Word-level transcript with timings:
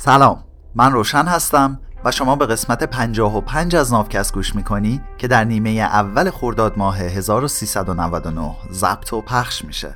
سلام. 0.00 0.44
من 0.74 0.92
روشن 0.92 1.24
هستم 1.24 1.80
و 2.04 2.10
شما 2.10 2.36
به 2.36 2.46
قسمت 2.46 2.84
55 2.84 3.76
از 3.76 3.92
نافکست 3.92 4.34
گوش 4.34 4.54
می‌کنی 4.54 5.00
که 5.18 5.28
در 5.28 5.44
نیمه 5.44 5.70
اول 5.70 6.30
خرداد 6.30 6.78
ماه 6.78 6.98
1399 6.98 8.56
ضبط 8.72 9.12
و 9.12 9.20
پخش 9.20 9.64
میشه. 9.64 9.94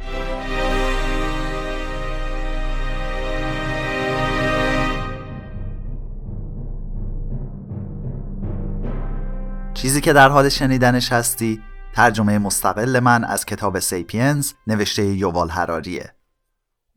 چیزی 9.75 10.01
که 10.01 10.13
در 10.13 10.29
حال 10.29 10.49
شنیدنش 10.49 11.13
هستی 11.13 11.63
ترجمه 11.95 12.39
مستقل 12.39 13.01
من 13.01 13.25
از 13.25 13.47
کتاب 13.47 13.79
سیپینز 13.79 14.53
نوشته 14.67 15.05
یووال 15.05 15.49
هراریه 15.49 16.15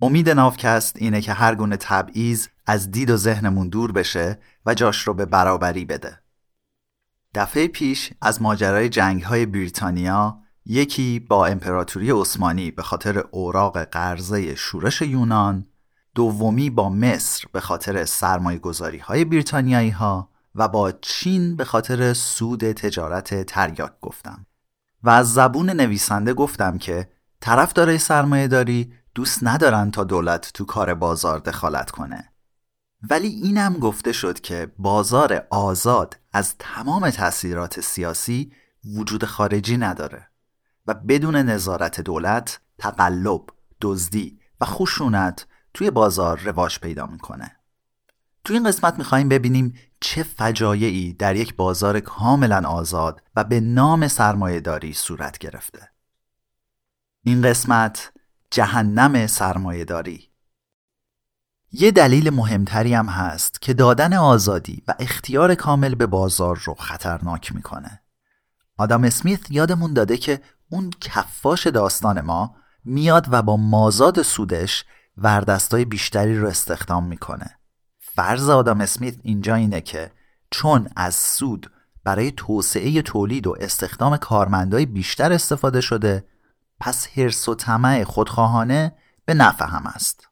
امید 0.01 0.29
نافکست 0.29 0.95
اینه 0.97 1.21
که 1.21 1.33
هر 1.33 1.55
گونه 1.55 1.77
تبعیض 1.77 2.47
از 2.65 2.91
دید 2.91 3.09
و 3.09 3.17
ذهنمون 3.17 3.69
دور 3.69 3.91
بشه 3.91 4.39
و 4.65 4.73
جاش 4.73 5.07
رو 5.07 5.13
به 5.13 5.25
برابری 5.25 5.85
بده. 5.85 6.19
دفعه 7.35 7.67
پیش 7.67 8.13
از 8.21 8.41
ماجرای 8.41 8.89
جنگ 8.89 9.23
های 9.23 9.45
بریتانیا 9.45 10.39
یکی 10.65 11.19
با 11.19 11.45
امپراتوری 11.45 12.11
عثمانی 12.11 12.71
به 12.71 12.83
خاطر 12.83 13.17
اوراق 13.17 13.83
قرضه 13.83 14.55
شورش 14.55 15.01
یونان 15.01 15.65
دومی 16.15 16.69
با 16.69 16.89
مصر 16.89 17.47
به 17.51 17.59
خاطر 17.61 18.05
سرمایه 18.05 18.59
گذاری 18.59 18.97
های 18.97 19.25
بریتانیایی 19.25 19.89
ها 19.89 20.29
و 20.55 20.67
با 20.67 20.91
چین 20.91 21.55
به 21.55 21.65
خاطر 21.65 22.13
سود 22.13 22.71
تجارت 22.71 23.43
تریاک 23.43 23.91
گفتم 24.01 24.45
و 25.03 25.09
از 25.09 25.33
زبون 25.33 25.69
نویسنده 25.69 26.33
گفتم 26.33 26.77
که 26.77 27.09
طرف 27.41 27.73
داره 27.73 27.97
سرمایه 27.97 28.47
داری 28.47 28.93
دوست 29.15 29.39
ندارن 29.43 29.91
تا 29.91 30.03
دولت 30.03 30.51
تو 30.53 30.65
کار 30.65 30.93
بازار 30.93 31.39
دخالت 31.39 31.91
کنه 31.91 32.31
ولی 33.01 33.27
اینم 33.27 33.73
گفته 33.73 34.11
شد 34.11 34.39
که 34.39 34.71
بازار 34.77 35.47
آزاد 35.49 36.19
از 36.33 36.55
تمام 36.59 37.09
تاثیرات 37.09 37.81
سیاسی 37.81 38.51
وجود 38.97 39.25
خارجی 39.25 39.77
نداره 39.77 40.27
و 40.87 40.93
بدون 40.93 41.35
نظارت 41.35 42.01
دولت 42.01 42.59
تقلب، 42.77 43.41
دزدی 43.81 44.39
و 44.61 44.65
خشونت 44.65 45.47
توی 45.73 45.91
بازار 45.91 46.39
رواج 46.39 46.79
پیدا 46.79 47.05
می‌کنه. 47.05 47.55
توی 48.43 48.55
این 48.57 48.67
قسمت 48.67 48.97
می‌خوایم 48.97 49.29
ببینیم 49.29 49.73
چه 49.99 50.23
فجایعی 50.23 51.13
در 51.13 51.35
یک 51.35 51.55
بازار 51.55 51.99
کاملا 51.99 52.69
آزاد 52.69 53.23
و 53.35 53.43
به 53.43 53.59
نام 53.59 54.07
سرمایه 54.07 54.59
داری 54.59 54.93
صورت 54.93 55.37
گرفته. 55.37 55.89
این 57.23 57.41
قسمت 57.41 58.13
جهنم 58.51 59.27
سرمایه 59.27 59.85
داری 59.85 60.29
یه 61.71 61.91
دلیل 61.91 62.29
مهمتری 62.29 62.93
هم 62.93 63.05
هست 63.05 63.61
که 63.61 63.73
دادن 63.73 64.13
آزادی 64.13 64.83
و 64.87 64.93
اختیار 64.99 65.55
کامل 65.55 65.95
به 65.95 66.05
بازار 66.05 66.61
رو 66.65 66.73
خطرناک 66.73 67.55
می‌کنه. 67.55 68.01
آدم 68.77 69.03
اسمیت 69.03 69.51
یادمون 69.51 69.93
داده 69.93 70.17
که 70.17 70.41
اون 70.69 70.91
کفاش 71.01 71.67
داستان 71.67 72.21
ما 72.21 72.55
میاد 72.85 73.27
و 73.31 73.41
با 73.41 73.57
مازاد 73.57 74.21
سودش 74.21 74.85
وردستای 75.17 75.85
بیشتری 75.85 76.39
رو 76.39 76.47
استخدام 76.47 77.03
می‌کنه. 77.03 77.57
فرض 77.99 78.49
آدم 78.49 78.81
اسمیت 78.81 79.15
اینجا 79.23 79.55
اینه 79.55 79.81
که 79.81 80.11
چون 80.51 80.89
از 80.95 81.15
سود 81.15 81.71
برای 82.03 82.31
توسعه 82.31 83.01
تولید 83.01 83.47
و 83.47 83.55
استخدام 83.59 84.17
کارمندای 84.17 84.85
بیشتر 84.85 85.31
استفاده 85.33 85.81
شده 85.81 86.27
پس 86.79 87.07
حرس 87.07 87.49
و 87.49 87.55
طمع 87.55 88.03
خودخواهانه 88.03 88.95
به 89.25 89.33
نفع 89.33 89.65
هم 89.65 89.85
است. 89.85 90.24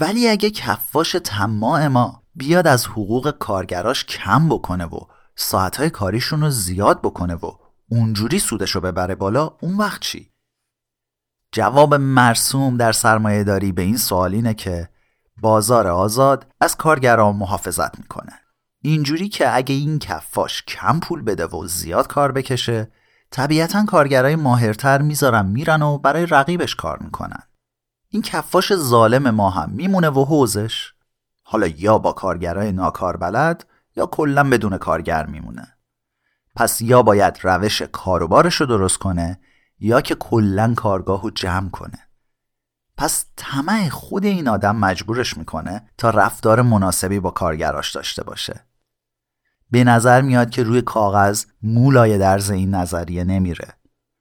ولی 0.00 0.28
اگه 0.28 0.50
کفاش 0.50 1.16
طماع 1.16 1.86
ما 1.86 2.22
بیاد 2.34 2.66
از 2.66 2.86
حقوق 2.86 3.30
کارگراش 3.30 4.04
کم 4.04 4.48
بکنه 4.48 4.84
و 4.84 4.98
ساعتهای 5.36 5.90
کاریشون 5.90 6.40
رو 6.40 6.50
زیاد 6.50 7.00
بکنه 7.02 7.34
و 7.34 7.50
اونجوری 7.90 8.38
سودش 8.38 8.70
رو 8.70 8.80
ببره 8.80 9.14
بالا 9.14 9.56
اون 9.60 9.76
وقت 9.76 10.00
چی؟ 10.00 10.30
جواب 11.52 11.94
مرسوم 11.94 12.76
در 12.76 12.92
سرمایه 12.92 13.44
داری 13.44 13.72
به 13.72 13.82
این 13.82 13.96
سوال 13.96 14.34
اینه 14.34 14.54
که 14.54 14.88
بازار 15.40 15.86
آزاد 15.86 16.46
از 16.60 16.76
کارگران 16.76 17.36
محافظت 17.36 17.98
می‌کنه 17.98 18.32
اینجوری 18.82 19.28
که 19.28 19.56
اگه 19.56 19.74
این 19.74 19.98
کفاش 19.98 20.62
کم 20.62 21.00
پول 21.00 21.22
بده 21.22 21.46
و 21.46 21.66
زیاد 21.66 22.06
کار 22.06 22.32
بکشه 22.32 22.90
طبیعتا 23.30 23.84
کارگرای 23.84 24.36
ماهرتر 24.36 25.02
می‌ذارن 25.02 25.46
میرن 25.46 25.82
و 25.82 25.98
برای 25.98 26.26
رقیبش 26.26 26.74
کار 26.74 26.98
می‌کنن 26.98 27.42
این 28.16 28.22
کفاش 28.22 28.74
ظالم 28.74 29.30
ما 29.30 29.50
هم 29.50 29.70
میمونه 29.70 30.10
و 30.10 30.24
حوزش. 30.24 30.92
حالا 31.42 31.66
یا 31.66 31.98
با 31.98 32.12
کارگرای 32.12 32.72
ناکار 32.72 33.16
بلد 33.16 33.66
یا 33.96 34.06
کلا 34.06 34.50
بدون 34.50 34.78
کارگر 34.78 35.26
میمونه. 35.26 35.76
پس 36.54 36.80
یا 36.80 37.02
باید 37.02 37.38
روش 37.42 37.82
کاروبارش 37.82 38.54
رو 38.54 38.66
درست 38.66 38.98
کنه 38.98 39.40
یا 39.78 40.00
که 40.00 40.14
کلا 40.14 40.74
کارگاه 40.76 41.22
رو 41.22 41.30
جمع 41.30 41.70
کنه. 41.70 41.98
پس 42.96 43.26
طمع 43.36 43.88
خود 43.88 44.24
این 44.24 44.48
آدم 44.48 44.76
مجبورش 44.76 45.36
می‌کنه 45.36 45.88
تا 45.98 46.10
رفتار 46.10 46.62
مناسبی 46.62 47.20
با 47.20 47.30
کارگراش 47.30 47.92
داشته 47.92 48.24
باشه. 48.24 48.66
به 49.70 49.84
نظر 49.84 50.20
میاد 50.20 50.50
که 50.50 50.62
روی 50.62 50.82
کاغذ 50.82 51.44
مولای 51.62 52.18
درز 52.18 52.50
این 52.50 52.74
نظریه 52.74 53.24
نمیره. 53.24 53.68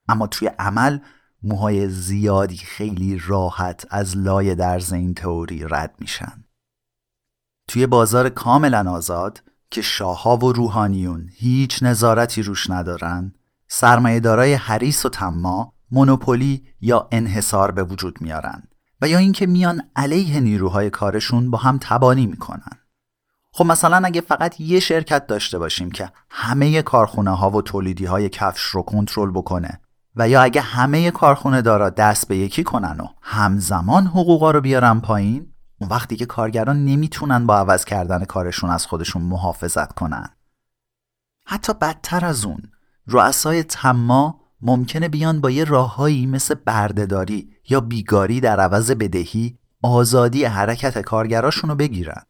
اما 0.08 0.28
توی 0.28 0.48
عمل 0.48 1.00
موهای 1.46 1.90
زیادی 1.90 2.58
خیلی 2.58 3.22
راحت 3.28 3.86
از 3.90 4.18
لای 4.18 4.56
درز 4.56 4.94
این 4.94 5.14
تئوری 5.14 5.66
رد 5.70 5.96
میشن. 6.00 6.44
توی 7.68 7.88
بازار 7.88 8.30
کاملا 8.30 8.92
آزاد 8.92 9.44
که 9.72 9.82
شاهها 9.82 10.38
و 10.38 10.54
روحانیون 10.54 11.30
هیچ 11.36 11.84
نظارتی 11.84 12.42
روش 12.42 12.70
ندارن 12.70 13.34
سرمایه 13.68 14.20
دارای 14.20 14.54
حریس 14.54 15.06
و 15.06 15.10
تما 15.10 15.74
مونوپولی 15.92 16.64
یا 16.82 17.08
انحصار 17.12 17.72
به 17.72 17.84
وجود 17.84 18.22
میارن 18.22 18.64
و 19.02 19.08
یا 19.08 19.18
اینکه 19.18 19.46
میان 19.46 19.82
علیه 19.96 20.40
نیروهای 20.40 20.90
کارشون 20.90 21.52
با 21.52 21.58
هم 21.58 21.78
تبانی 21.82 22.26
می‌کنن. 22.26 22.80
خب 23.52 23.66
مثلا 23.66 24.02
اگه 24.06 24.22
فقط 24.22 24.62
یه 24.62 24.80
شرکت 24.80 25.28
داشته 25.28 25.60
باشیم 25.60 25.92
که 25.92 26.12
همه 26.30 26.82
کارخونه 26.82 27.32
ها 27.32 27.50
و 27.50 27.62
تولیدی 27.62 28.06
های 28.06 28.30
کفش 28.30 28.62
رو 28.62 28.82
کنترل 28.82 29.32
بکنه 29.32 29.82
و 30.16 30.30
یا 30.30 30.42
اگه 30.42 30.62
همه 30.62 31.12
کارخونه 31.12 31.62
دارا 31.62 31.90
دست 31.90 32.28
به 32.28 32.38
یکی 32.38 32.64
کنن 32.64 33.00
و 33.00 33.08
همزمان 33.22 34.08
حقوقا 34.08 34.52
رو 34.52 34.62
بیارن 34.62 35.00
پایین 35.00 35.54
اون 35.82 35.90
وقتی 35.90 36.16
که 36.16 36.26
کارگران 36.26 36.86
نمی‌تونن 36.86 37.46
با 37.46 37.58
عوض 37.58 37.86
کردن 37.86 38.26
کارشون 38.26 38.70
از 38.70 38.86
خودشون 38.86 39.22
محافظت 39.22 39.94
کنن. 39.94 40.30
حتی 41.46 41.74
بدتر 41.74 42.26
از 42.26 42.46
اون 42.46 42.62
رؤسای 43.08 43.64
تما 43.64 44.42
ممکنه 44.62 45.10
بیان 45.10 45.42
با 45.42 45.52
یه 45.52 45.64
راههایی 45.64 46.26
مثل 46.26 46.56
بردهداری 46.56 47.50
یا 47.70 47.80
بیگاری 47.80 48.40
در 48.40 48.60
عوض 48.60 48.92
بدهی 48.92 49.58
آزادی 49.82 50.46
حرکت 50.46 51.00
کارگراشون 51.00 51.70
رو 51.70 51.76
بگیرن. 51.76 52.22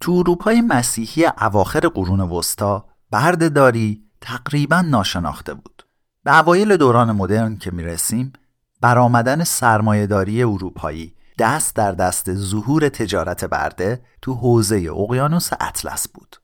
تو 0.00 0.12
اروپای 0.12 0.60
مسیحی 0.60 1.26
اواخر 1.26 1.80
قرون 1.80 2.20
وسطا 2.20 2.86
بردهداری 3.10 4.04
تقریبا 4.20 4.80
ناشناخته 4.80 5.54
بود. 5.54 5.73
به 6.24 6.38
اوایل 6.38 6.76
دوران 6.76 7.12
مدرن 7.12 7.56
که 7.56 7.70
می‌رسیم 7.70 8.32
برآمدن 8.80 9.44
سرمایهداری 9.44 10.42
اروپایی 10.42 11.14
دست 11.38 11.76
در 11.76 11.92
دست 11.92 12.34
ظهور 12.34 12.88
تجارت 12.88 13.44
برده 13.44 14.02
تو 14.22 14.34
حوزه 14.34 14.88
اقیانوس 14.90 15.50
اطلس 15.60 16.08
بود 16.08 16.36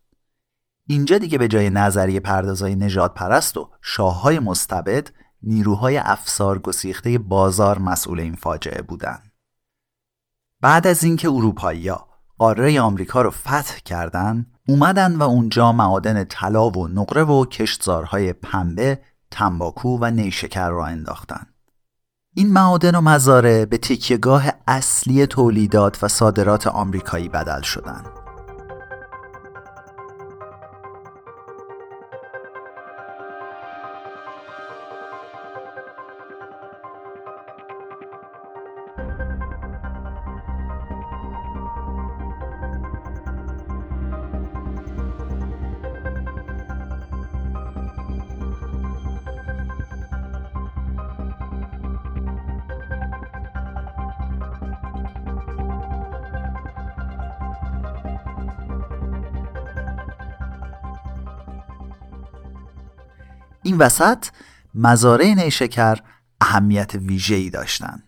اینجا 0.86 1.19
دیگه 1.19 1.38
به 1.38 1.48
جای 1.48 1.70
نظریه 1.70 2.20
پردازای 2.20 2.74
نجات 2.74 3.14
پرست 3.14 3.56
و 3.56 3.70
شاههای 3.82 4.38
مستبد 4.38 5.10
نیروهای 5.42 5.98
افسار 5.98 6.58
گسیخته 6.58 7.19
بازار 7.19 7.78
مسئول 7.78 8.20
این 8.20 8.34
فاجعه 8.34 8.82
بودند. 8.82 9.32
بعد 10.60 10.87
از 10.87 11.05
اینکه 11.05 11.28
اروپایی‌ها 11.28 12.08
قاره 12.38 12.81
آمریکا 12.81 13.22
رو 13.22 13.31
فتح 13.31 13.78
کردن 13.84 14.46
اومدن 14.69 15.16
و 15.16 15.22
اونجا 15.22 15.72
معادن 15.72 16.25
طلا 16.25 16.70
و 16.70 16.88
نقره 16.88 17.25
و 17.25 17.44
کشتزارهای 17.44 18.32
پنبه 18.32 18.99
تنباکو 19.31 19.99
و 20.00 20.11
نیشکر 20.11 20.69
را 20.69 20.87
انداختن 20.87 21.47
این 22.35 22.53
معادن 22.53 22.94
و 22.94 23.00
مزاره 23.00 23.67
به 23.67 23.79
تکیهگاه 23.79 24.44
اصلی 24.67 25.27
تولیدات 25.27 26.05
و 26.05 26.09
صادرات 26.09 26.67
آمریکایی 26.67 27.29
بدل 27.29 27.61
شدند. 27.61 28.19
این 63.62 63.78
وسط 63.78 64.26
مزارع 64.74 65.34
نیشکر 65.34 65.98
اهمیت 66.40 66.94
ویژه‌ای 66.94 67.50
داشتند. 67.50 68.02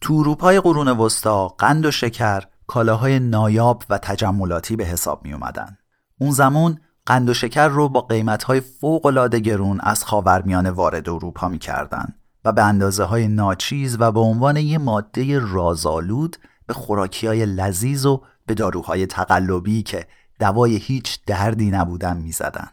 تو 0.00 0.14
اروپای 0.14 0.60
قرون 0.60 0.88
وسطا 0.88 1.48
قند 1.48 1.86
و 1.86 1.90
شکر 1.90 2.42
کالاهای 2.66 3.20
نایاب 3.20 3.84
و 3.90 3.98
تجملاتی 3.98 4.76
به 4.76 4.84
حساب 4.84 5.24
می 5.24 5.32
اومدن. 5.32 5.78
اون 6.20 6.30
زمان 6.30 6.80
قند 7.06 7.28
و 7.28 7.34
شکر 7.34 7.68
رو 7.68 7.88
با 7.88 8.00
قیمتهای 8.00 8.60
فوق‌العاده 8.60 9.38
گرون 9.38 9.80
از 9.80 10.04
خاورمیانه 10.04 10.70
وارد 10.70 11.08
اروپا 11.08 11.48
می‌کردن 11.48 12.14
و 12.44 12.52
به 12.52 12.64
اندازه 12.64 13.04
های 13.04 13.28
ناچیز 13.28 13.96
و 14.00 14.12
به 14.12 14.20
عنوان 14.20 14.56
یه 14.56 14.78
ماده 14.78 15.38
رازآلود 15.38 16.36
به 16.66 16.74
خوراکی 16.74 17.26
های 17.26 17.46
لذیذ 17.46 18.06
و 18.06 18.22
به 18.46 18.54
داروهای 18.54 19.06
تقلبی 19.06 19.82
که 19.82 20.06
دوای 20.38 20.76
هیچ 20.76 21.20
دردی 21.26 21.70
نبودن 21.70 22.16
می‌زدن. 22.16 22.68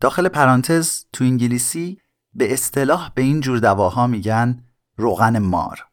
داخل 0.00 0.28
پرانتز 0.28 1.04
تو 1.12 1.24
انگلیسی 1.24 2.00
به 2.34 2.52
اصطلاح 2.52 3.10
به 3.14 3.22
این 3.22 3.40
جور 3.40 3.58
دواها 3.58 4.06
میگن 4.06 4.64
روغن 4.96 5.38
مار. 5.38 5.84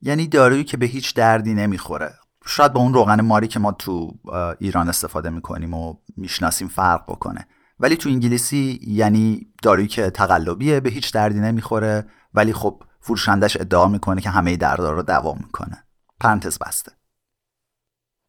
یعنی 0.00 0.26
دارویی 0.26 0.64
که 0.64 0.76
به 0.76 0.86
هیچ 0.86 1.14
دردی 1.14 1.54
نمی‌خوره. 1.54 2.14
شاید 2.46 2.72
با 2.72 2.80
اون 2.80 2.94
روغن 2.94 3.20
ماری 3.20 3.48
که 3.48 3.58
ما 3.58 3.72
تو 3.72 4.14
ایران 4.58 4.88
استفاده 4.88 5.30
می‌کنیم 5.30 5.74
و 5.74 5.94
می‌شناسیم 6.16 6.68
فرق 6.68 7.04
بکنه. 7.08 7.46
ولی 7.80 7.96
تو 7.96 8.08
انگلیسی 8.08 8.80
یعنی 8.86 9.46
دارویی 9.62 9.88
که 9.88 10.10
تقلبیه 10.10 10.80
به 10.80 10.90
هیچ 10.90 11.12
دردی 11.12 11.40
نمی‌خوره. 11.40 12.06
ولی 12.34 12.52
خب 12.52 12.82
فروشندش 13.00 13.56
ادعا 13.60 13.88
می‌کنه 13.88 14.20
که 14.20 14.30
همه 14.30 14.56
دردها 14.56 14.90
رو 14.90 15.02
دوا 15.02 15.34
می‌کنه. 15.34 15.84
پرانتز 16.20 16.58
بسته. 16.58 16.92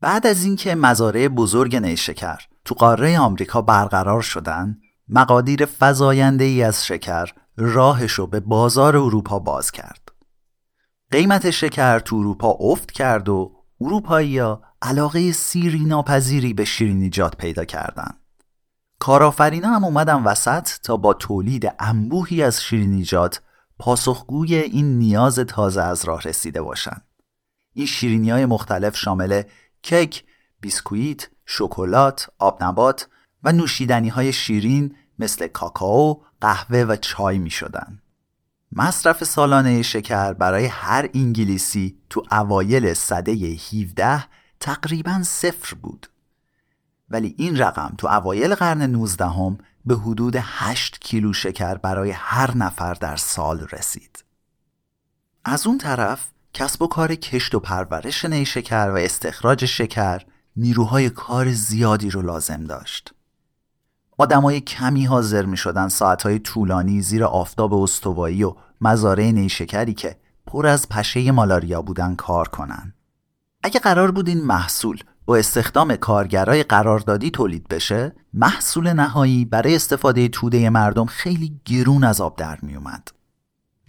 بعد 0.01 0.27
از 0.27 0.43
اینکه 0.43 0.75
مزارع 0.75 1.27
بزرگ 1.27 1.75
نیشکر 1.75 2.41
تو 2.65 2.75
قاره 2.75 3.19
آمریکا 3.19 3.61
برقرار 3.61 4.21
شدن 4.21 4.77
مقادیر 5.09 5.65
فزاینده 5.79 6.43
ای 6.43 6.63
از 6.63 6.85
شکر 6.85 7.33
راهش 7.57 8.11
رو 8.11 8.27
به 8.27 8.39
بازار 8.39 8.97
اروپا 8.97 9.39
باز 9.39 9.71
کرد 9.71 10.11
قیمت 11.11 11.49
شکر 11.49 11.99
تو 11.99 12.15
اروپا 12.15 12.57
افت 12.59 12.91
کرد 12.91 13.29
و 13.29 13.55
اروپایی 13.81 14.37
ها 14.37 14.61
علاقه 14.81 15.31
سیری 15.31 15.79
ناپذیری 15.79 16.53
به 16.53 16.65
شیرینیجات 16.65 17.37
پیدا 17.37 17.65
کردند. 17.65 18.19
کارآفرینا 18.99 19.67
هم 19.67 19.83
اومدن 19.83 20.23
وسط 20.23 20.69
تا 20.83 20.97
با 20.97 21.13
تولید 21.13 21.73
انبوهی 21.79 22.43
از 22.43 22.63
شیرینیجات 22.63 23.41
پاسخگوی 23.79 24.55
این 24.55 24.99
نیاز 24.99 25.39
تازه 25.39 25.81
از 25.81 26.05
راه 26.05 26.21
رسیده 26.21 26.61
باشند. 26.61 27.05
این 27.73 27.85
شیرینی 27.85 28.29
های 28.29 28.45
مختلف 28.45 28.97
شامل 28.97 29.41
کیک، 29.81 30.23
بیسکویت، 30.61 31.29
شکلات، 31.45 32.29
آبنبات 32.39 33.07
و 33.43 33.51
نوشیدنی 33.51 34.09
های 34.09 34.33
شیرین 34.33 34.95
مثل 35.19 35.47
کاکائو، 35.47 36.15
قهوه 36.41 36.83
و 36.83 36.95
چای 36.95 37.37
می 37.37 37.49
شدن. 37.49 38.01
مصرف 38.71 39.23
سالانه 39.23 39.81
شکر 39.81 40.33
برای 40.33 40.65
هر 40.65 41.09
انگلیسی 41.13 41.97
تو 42.09 42.23
اوایل 42.31 42.93
صده 42.93 43.31
17 43.31 44.23
تقریبا 44.59 45.23
صفر 45.23 45.75
بود. 45.75 46.07
ولی 47.09 47.35
این 47.37 47.57
رقم 47.57 47.93
تو 47.97 48.07
اوایل 48.07 48.55
قرن 48.55 48.81
19 48.81 49.25
هم 49.25 49.57
به 49.85 49.95
حدود 49.95 50.35
8 50.39 50.99
کیلو 51.01 51.33
شکر 51.33 51.75
برای 51.75 52.11
هر 52.11 52.57
نفر 52.57 52.93
در 52.93 53.15
سال 53.15 53.67
رسید. 53.71 54.23
از 55.45 55.67
اون 55.67 55.77
طرف 55.77 56.31
کسب 56.53 56.81
و 56.81 56.87
کار 56.87 57.15
کشت 57.15 57.55
و 57.55 57.59
پرورش 57.59 58.25
نیشکر 58.25 58.89
و 58.89 58.97
استخراج 58.97 59.65
شکر 59.65 60.25
نیروهای 60.55 61.09
کار 61.09 61.51
زیادی 61.51 62.09
رو 62.09 62.21
لازم 62.21 62.63
داشت. 62.63 63.13
آدمای 64.17 64.59
کمی 64.59 65.05
حاضر 65.05 65.45
می 65.45 65.57
شدن 65.57 65.87
ساعتهای 65.87 66.39
طولانی 66.39 67.01
زیر 67.01 67.23
آفتاب 67.23 67.73
استوایی 67.73 68.43
و 68.43 68.55
مزارع 68.81 69.31
نیشکری 69.31 69.93
که 69.93 70.15
پر 70.47 70.67
از 70.67 70.89
پشه 70.89 71.31
مالاریا 71.31 71.81
بودن 71.81 72.15
کار 72.15 72.47
کنن. 72.47 72.93
اگه 73.63 73.79
قرار 73.79 74.11
بود 74.11 74.27
این 74.27 74.43
محصول 74.43 74.99
با 75.25 75.37
استخدام 75.37 75.95
کارگرای 75.95 76.63
قراردادی 76.63 77.31
تولید 77.31 77.67
بشه 77.67 78.15
محصول 78.33 78.93
نهایی 78.93 79.45
برای 79.45 79.75
استفاده 79.75 80.27
توده 80.27 80.69
مردم 80.69 81.05
خیلی 81.05 81.61
گرون 81.65 82.03
از 82.03 82.21
آب 82.21 82.35
در 82.35 82.59
می 82.61 82.75
اومد. 82.75 83.11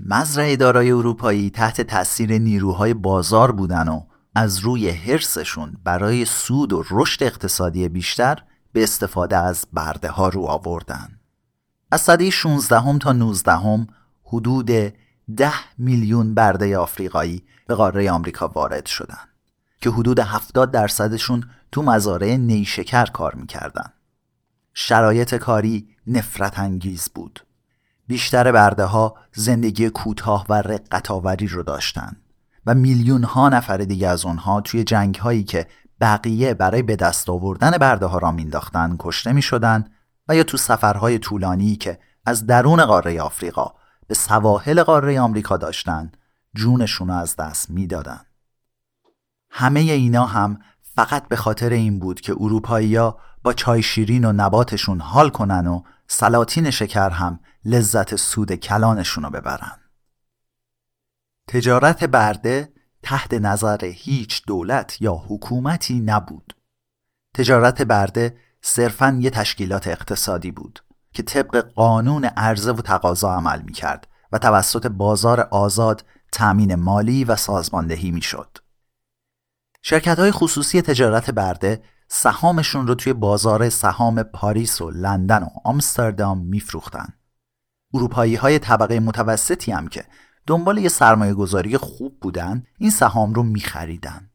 مزرعه 0.01 0.57
دارای 0.57 0.91
اروپایی 0.91 1.51
تحت 1.51 1.81
تاثیر 1.81 2.39
نیروهای 2.39 2.95
بازار 2.95 3.53
بودن 3.53 3.89
و 3.89 4.03
از 4.35 4.59
روی 4.59 4.91
حرسشون 4.91 5.77
برای 5.85 6.25
سود 6.25 6.73
و 6.73 6.85
رشد 6.91 7.23
اقتصادی 7.23 7.89
بیشتر 7.89 8.43
به 8.73 8.83
استفاده 8.83 9.37
از 9.37 9.67
برده 9.73 10.09
ها 10.09 10.29
رو 10.29 10.47
آوردن. 10.47 11.19
از 11.91 12.01
سده 12.01 12.31
16 12.31 12.81
هم 12.81 12.99
تا 12.99 13.13
19 13.13 13.53
هم 13.53 13.87
حدود 14.25 14.71
10 15.37 15.53
میلیون 15.79 16.35
برده 16.35 16.79
آفریقایی 16.79 17.43
به 17.67 17.75
قاره 17.75 18.11
آمریکا 18.11 18.49
وارد 18.49 18.87
شدند 18.87 19.29
که 19.81 19.91
حدود 19.91 20.19
70 20.21 20.71
درصدشون 20.71 21.51
تو 21.73 21.83
مزارع 21.83 22.37
نیشکر 22.37 23.05
کار 23.05 23.35
می‌کردن. 23.35 23.93
شرایط 24.75 25.35
کاری 25.35 25.89
نفرت 26.07 26.59
انگیز 26.59 27.09
بود. 27.15 27.41
بیشتر 28.07 28.53
برده 28.53 28.85
ها 28.85 29.15
زندگی 29.33 29.91
کوتاه 29.91 30.47
و 30.49 30.55
رقت 30.55 31.11
رو 31.51 31.63
داشتن 31.63 32.17
و 32.67 32.75
میلیون 32.75 33.25
ها 33.25 33.49
نفر 33.49 33.77
دیگه 33.77 34.09
از 34.09 34.25
اونها 34.25 34.61
توی 34.61 34.85
جنگ 34.85 35.15
هایی 35.17 35.45
که 35.45 35.67
بقیه 36.01 36.55
برای 36.55 36.83
به 36.83 36.97
دست 36.97 37.31
آوردن 37.31 37.71
برده 37.71 38.07
ها 38.07 38.19
را 38.19 38.31
مینداختن 38.31 38.97
کشته 38.99 39.33
می 39.33 39.43
شدن 39.43 39.85
و 40.29 40.37
یا 40.37 40.43
تو 40.43 40.57
سفرهای 40.57 41.19
طولانی 41.19 41.77
که 41.77 41.99
از 42.27 42.47
درون 42.47 42.85
قاره 42.85 43.23
آفریقا 43.23 43.73
به 44.07 44.15
سواحل 44.15 44.83
قاره 44.83 45.21
آمریکا 45.21 45.57
داشتن 45.57 46.13
جونشون 46.55 47.11
از 47.11 47.37
دست 47.37 47.71
می‌دادن. 47.71 48.21
همه 49.51 49.81
اینا 49.81 50.27
هم 50.27 50.59
فقط 50.95 51.29
به 51.29 51.37
خاطر 51.37 51.71
این 51.71 51.99
بود 51.99 52.21
که 52.21 52.33
اروپایی‌ها 52.33 53.19
با 53.43 53.53
چای 53.53 53.83
شیرین 53.83 54.25
و 54.25 54.33
نباتشون 54.33 55.01
حال 55.01 55.31
کنن 55.31 55.67
و 55.67 55.83
سلاطین 56.07 56.71
شکر 56.71 57.11
هم 57.11 57.41
لذت 57.65 58.17
سود 58.17 58.55
کلانشون 58.55 59.25
رو 59.25 59.31
ببرن. 59.31 59.79
تجارت 61.49 62.05
برده 62.05 62.73
تحت 63.03 63.35
نظر 63.35 63.85
هیچ 63.85 64.43
دولت 64.47 65.03
یا 65.03 65.15
حکومتی 65.15 66.01
نبود. 66.01 66.57
تجارت 67.35 67.83
برده 67.83 68.37
صرفاً 68.63 69.19
یه 69.21 69.31
تشکیلات 69.31 69.89
اقتصادی 69.89 70.51
بود 70.51 70.85
که 71.13 71.23
طبق 71.23 71.57
قانون 71.57 72.25
عرضه 72.25 72.73
و 72.73 72.81
تقاضا 72.81 73.35
عمل 73.35 73.63
می 73.63 73.73
کرد 73.73 74.07
و 74.33 74.39
توسط 74.39 74.87
بازار 74.87 75.41
آزاد 75.41 76.05
تأمین 76.33 76.75
مالی 76.75 77.25
و 77.25 77.37
سازماندهی 77.37 78.11
می 78.11 78.23
شد. 78.23 78.59
شرکت 79.83 80.19
های 80.19 80.31
خصوصی 80.31 80.83
تجارت 80.83 81.31
برده 81.31 81.83
سهامشون 82.09 82.87
رو 82.87 82.95
توی 82.95 83.13
بازار 83.13 83.69
سهام 83.69 84.23
پاریس 84.23 84.81
و 84.81 84.91
لندن 84.91 85.43
و 85.43 85.49
آمستردام 85.65 86.39
میفروختن. 86.39 87.09
اروپایی 87.95 88.35
های 88.35 88.59
طبقه 88.59 89.01
متوسطی 89.01 89.73
هم 89.73 89.89
که 89.89 90.05
دنبال 90.49 90.79
یه 90.79 90.89
سرمایه 90.89 91.35
گذاری 91.35 91.77
خوب 91.77 92.21
بودن 92.21 92.63
این 92.79 92.91
سهام 92.91 93.35
رو 93.35 93.43
میخریدن. 93.43 94.31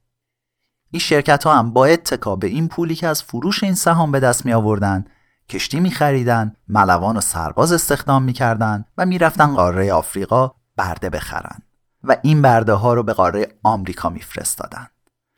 این 0.92 1.00
شرکت 1.00 1.44
ها 1.44 1.56
هم 1.56 1.74
با 1.74 1.86
اتکا 1.86 2.36
به 2.36 2.48
این 2.48 2.68
پولی 2.68 2.96
که 2.96 3.08
از 3.08 3.24
فروش 3.24 3.64
این 3.64 3.76
سهام 3.76 4.12
به 4.12 4.20
دست 4.20 4.46
می 4.46 4.54
آوردن 4.54 5.06
کشتی 5.50 5.80
می 5.80 5.92
خریدن، 5.92 6.56
ملوان 6.68 7.18
و 7.18 7.22
سرباز 7.22 7.72
استخدام 7.72 8.24
می 8.24 8.34
کردن 8.34 8.86
و 8.98 9.06
می‌رفتن 9.06 9.56
قاره 9.56 9.94
آفریقا 9.94 10.52
برده 10.78 11.10
بخرن 11.10 11.60
و 12.04 12.18
این 12.22 12.42
برده 12.42 12.74
ها 12.74 12.94
رو 12.94 13.04
به 13.04 13.14
قاره 13.14 13.48
آمریکا 13.64 14.10
میفرستادن. 14.10 14.88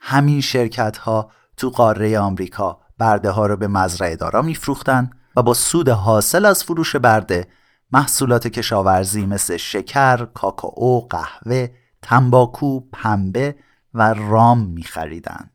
همین 0.00 0.40
شرکت 0.40 0.98
ها 0.98 1.30
تو 1.56 1.70
قاره 1.70 2.18
آمریکا 2.18 2.80
برده 2.98 3.30
ها 3.30 3.46
رو 3.46 3.56
به 3.56 3.68
مزرعه 3.68 4.16
دارا 4.16 4.42
میفروختن 4.42 5.10
و 5.36 5.42
با 5.42 5.54
سود 5.54 5.88
حاصل 5.88 6.44
از 6.44 6.64
فروش 6.64 6.96
برده 6.96 7.46
محصولات 7.92 8.46
کشاورزی 8.46 9.26
مثل 9.26 9.56
شکر، 9.56 10.24
کاکائو، 10.24 11.00
قهوه، 11.00 11.68
تنباکو، 12.02 12.80
پنبه 12.80 13.56
و 13.94 14.14
رام 14.14 14.66
میخریدن. 14.66 15.50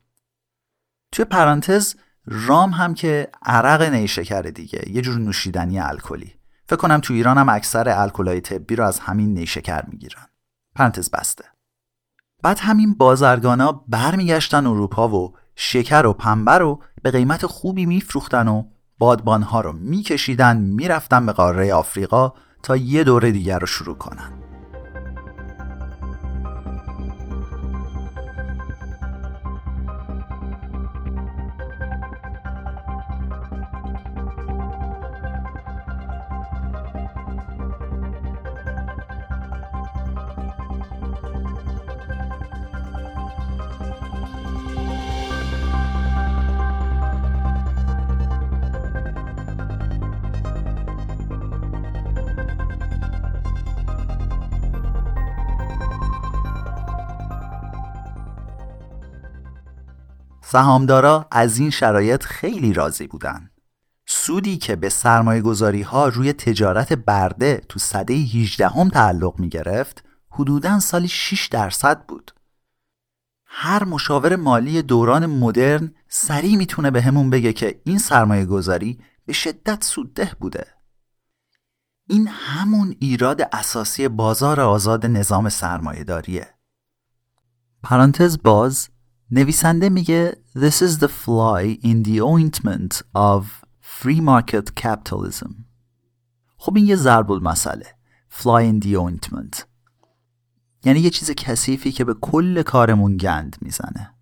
توی 1.12 1.24
پرانتز 1.24 1.94
رام 2.26 2.70
هم 2.70 2.94
که 2.94 3.28
عرق 3.42 3.82
نیشکر 3.82 4.42
دیگه 4.42 4.90
یه 4.90 5.02
جور 5.02 5.18
نوشیدنی 5.18 5.80
الکلی. 5.80 6.34
فکر 6.66 6.76
کنم 6.76 7.00
تو 7.00 7.14
ایران 7.14 7.38
هم 7.38 7.48
اکثر 7.48 7.88
الکلای 7.88 8.40
طبی 8.40 8.76
رو 8.76 8.84
از 8.84 8.98
همین 8.98 9.34
نیشکر 9.34 9.84
می‌گیرن. 9.86 10.26
پرانتز 10.74 11.10
بسته. 11.10 11.44
بعد 12.42 12.58
همین 12.58 12.94
بازرگانا 12.94 13.72
برمیگشتن 13.88 14.66
اروپا 14.66 15.08
و 15.08 15.34
شکر 15.56 16.06
و 16.06 16.12
پنبه 16.12 16.58
رو 16.58 16.82
به 17.02 17.10
قیمت 17.10 17.46
خوبی 17.46 17.86
میفروختن 17.86 18.48
و 18.48 18.64
بادبانها 19.02 19.60
رو 19.60 19.72
میکشیدن 19.72 20.56
می‌رفتن 20.56 21.26
به 21.26 21.32
قاره 21.32 21.74
آفریقا 21.74 22.32
تا 22.62 22.76
یه 22.76 23.04
دوره 23.04 23.30
دیگر 23.30 23.58
رو 23.58 23.66
شروع 23.66 23.96
کنن. 23.96 24.41
سهامدارا 60.52 61.28
از 61.30 61.58
این 61.58 61.70
شرایط 61.70 62.24
خیلی 62.24 62.72
راضی 62.72 63.06
بودن. 63.06 63.50
سودی 64.06 64.56
که 64.56 64.76
به 64.76 64.88
سرمایه 64.88 65.40
گذاری 65.40 65.82
ها 65.82 66.08
روی 66.08 66.32
تجارت 66.32 66.92
برده 66.92 67.62
تو 67.68 67.78
صده 67.78 68.14
18 68.14 68.68
هم 68.68 68.88
تعلق 68.88 69.38
می 69.38 69.48
گرفت 69.48 70.04
حدوداً 70.30 70.80
سالی 70.80 71.08
6 71.08 71.46
درصد 71.46 72.06
بود. 72.06 72.34
هر 73.46 73.84
مشاور 73.84 74.36
مالی 74.36 74.82
دوران 74.82 75.26
مدرن 75.26 75.94
سریع 76.08 76.56
می‌تونه 76.56 76.90
به 76.90 77.02
همون 77.02 77.30
بگه 77.30 77.52
که 77.52 77.80
این 77.84 77.98
سرمایه 77.98 78.44
گذاری 78.44 79.00
به 79.26 79.32
شدت 79.32 79.84
سودده 79.84 80.32
بوده. 80.40 80.66
این 82.08 82.28
همون 82.28 82.96
ایراد 83.00 83.48
اساسی 83.52 84.08
بازار 84.08 84.60
آزاد 84.60 85.06
نظام 85.06 85.48
سرمایه 85.48 86.04
داریه. 86.04 86.54
پرانتز 87.82 88.38
باز 88.42 88.91
نویسنده 89.34 89.88
میگه 89.88 90.38
This 90.56 90.82
is 90.82 90.98
the 90.98 91.08
fly 91.08 91.78
in 91.82 92.02
the 92.04 92.20
ointment 92.20 93.02
of 93.14 93.44
free 93.80 94.20
market 94.20 94.82
capitalism. 94.82 95.52
خب 96.56 96.76
این 96.76 96.86
یه 96.86 96.96
ضرب 96.96 97.32
المثله. 97.32 97.86
fly 98.30 98.72
in 98.72 98.84
the 98.84 98.96
ointment. 98.96 99.64
یعنی 100.84 101.00
یه 101.00 101.10
چیز 101.10 101.30
کثیفی 101.30 101.92
که 101.92 102.04
به 102.04 102.14
کل 102.14 102.62
کارمون 102.62 103.16
گند 103.16 103.56
می‌زنه. 103.60 104.14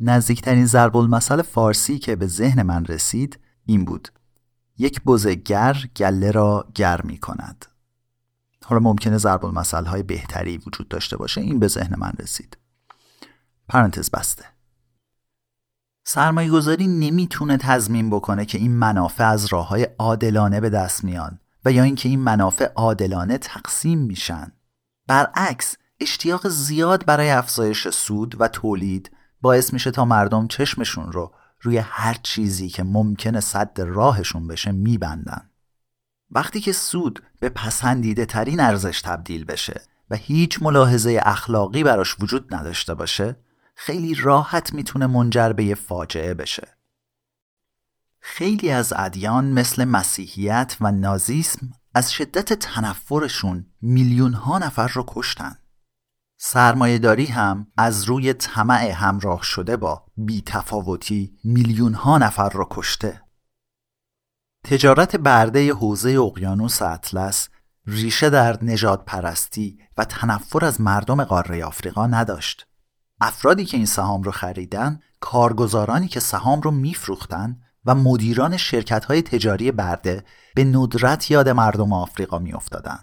نزدیکترین 0.00 0.66
ضرب 0.66 0.96
المثل 0.96 1.42
فارسی 1.42 1.98
که 1.98 2.16
به 2.16 2.26
ذهن 2.26 2.62
من 2.62 2.84
رسید 2.84 3.38
این 3.66 3.84
بود. 3.84 4.08
یک 4.78 5.02
بزه 5.02 5.34
گر 5.34 5.84
گله 5.96 6.30
را 6.30 6.68
گر 6.74 7.02
می 7.02 7.18
کند 7.18 7.66
حالا 8.64 8.80
ممکنه 8.80 9.18
ضرب 9.18 9.44
المثل 9.44 9.84
های 9.84 10.02
بهتری 10.02 10.58
وجود 10.58 10.88
داشته 10.88 11.16
باشه. 11.16 11.40
این 11.40 11.58
به 11.58 11.68
ذهن 11.68 11.94
من 11.98 12.12
رسید. 12.18 12.59
پرانتز 13.70 14.10
بسته. 14.10 14.44
سرمایه 16.04 16.50
گذاری 16.50 16.86
نمی‌تونه 16.86 17.56
تضمین 17.56 18.10
بکنه 18.10 18.44
که 18.44 18.58
این 18.58 18.72
منافع 18.72 19.24
از 19.24 19.46
راه 19.46 19.68
های 19.68 19.88
عادلانه 19.98 20.60
به 20.60 20.70
دست 20.70 21.04
میان 21.04 21.40
و 21.64 21.72
یا 21.72 21.82
اینکه 21.82 22.08
این 22.08 22.20
منافع 22.20 22.72
عادلانه 22.74 23.38
تقسیم 23.38 23.98
میشن. 23.98 24.52
برعکس 25.06 25.76
اشتیاق 26.00 26.48
زیاد 26.48 27.06
برای 27.06 27.30
افزایش 27.30 27.88
سود 27.88 28.40
و 28.40 28.48
تولید 28.48 29.10
باعث 29.40 29.72
میشه 29.72 29.90
تا 29.90 30.04
مردم 30.04 30.46
چشمشون 30.48 31.12
رو 31.12 31.34
روی 31.60 31.78
هر 31.78 32.16
چیزی 32.22 32.68
که 32.68 32.82
ممکنه 32.82 33.40
صد 33.40 33.80
راهشون 33.80 34.46
بشه 34.46 34.72
میبندن. 34.72 35.50
وقتی 36.30 36.60
که 36.60 36.72
سود 36.72 37.22
به 37.40 37.48
پسندیده 37.48 38.26
ترین 38.26 38.60
ارزش 38.60 39.02
تبدیل 39.02 39.44
بشه 39.44 39.80
و 40.10 40.16
هیچ 40.16 40.62
ملاحظه 40.62 41.20
اخلاقی 41.22 41.84
براش 41.84 42.16
وجود 42.20 42.54
نداشته 42.54 42.94
باشه 42.94 43.36
خیلی 43.82 44.14
راحت 44.14 44.72
می‌تونه 44.72 45.06
منجر 45.06 45.52
به 45.52 45.64
یه 45.64 45.74
فاجعه 45.74 46.34
بشه. 46.34 46.76
خیلی 48.18 48.70
از 48.70 48.92
ادیان 48.96 49.44
مثل 49.52 49.84
مسیحیت 49.84 50.76
و 50.80 50.92
نازیسم 50.92 51.70
از 51.94 52.12
شدت 52.12 52.52
تنفرشون 52.52 53.66
میلیون 53.82 54.32
ها 54.32 54.58
نفر 54.58 54.88
رو 54.88 55.04
کشتن. 55.08 55.56
سرمایهداری 56.36 57.26
هم 57.26 57.66
از 57.76 58.04
روی 58.04 58.32
طمع 58.32 58.90
همراه 58.90 59.42
شده 59.42 59.76
با 59.76 60.06
بیتفاوتی 60.16 61.38
میلیون 61.44 61.94
ها 61.94 62.18
نفر 62.18 62.48
رو 62.48 62.66
کشته. 62.70 63.22
تجارت 64.64 65.16
برده 65.16 65.72
حوزه 65.72 66.10
اقیانوس 66.10 66.82
اطلس 66.82 67.48
ریشه 67.86 68.30
در 68.30 68.64
نجات 68.64 69.04
پرستی 69.04 69.78
و 69.96 70.04
تنفر 70.04 70.64
از 70.64 70.80
مردم 70.80 71.24
قاره 71.24 71.64
آفریقا 71.64 72.06
نداشت. 72.06 72.69
افرادی 73.20 73.64
که 73.64 73.76
این 73.76 73.86
سهام 73.86 74.22
رو 74.22 74.30
خریدن 74.30 75.00
کارگزارانی 75.20 76.08
که 76.08 76.20
سهام 76.20 76.60
رو 76.60 76.70
میفروختن 76.70 77.56
و 77.84 77.94
مدیران 77.94 78.56
شرکت 78.56 79.04
های 79.04 79.22
تجاری 79.22 79.72
برده 79.72 80.24
به 80.54 80.64
ندرت 80.64 81.30
یاد 81.30 81.48
مردم 81.48 81.92
آفریقا 81.92 82.38
میافتادن. 82.38 82.98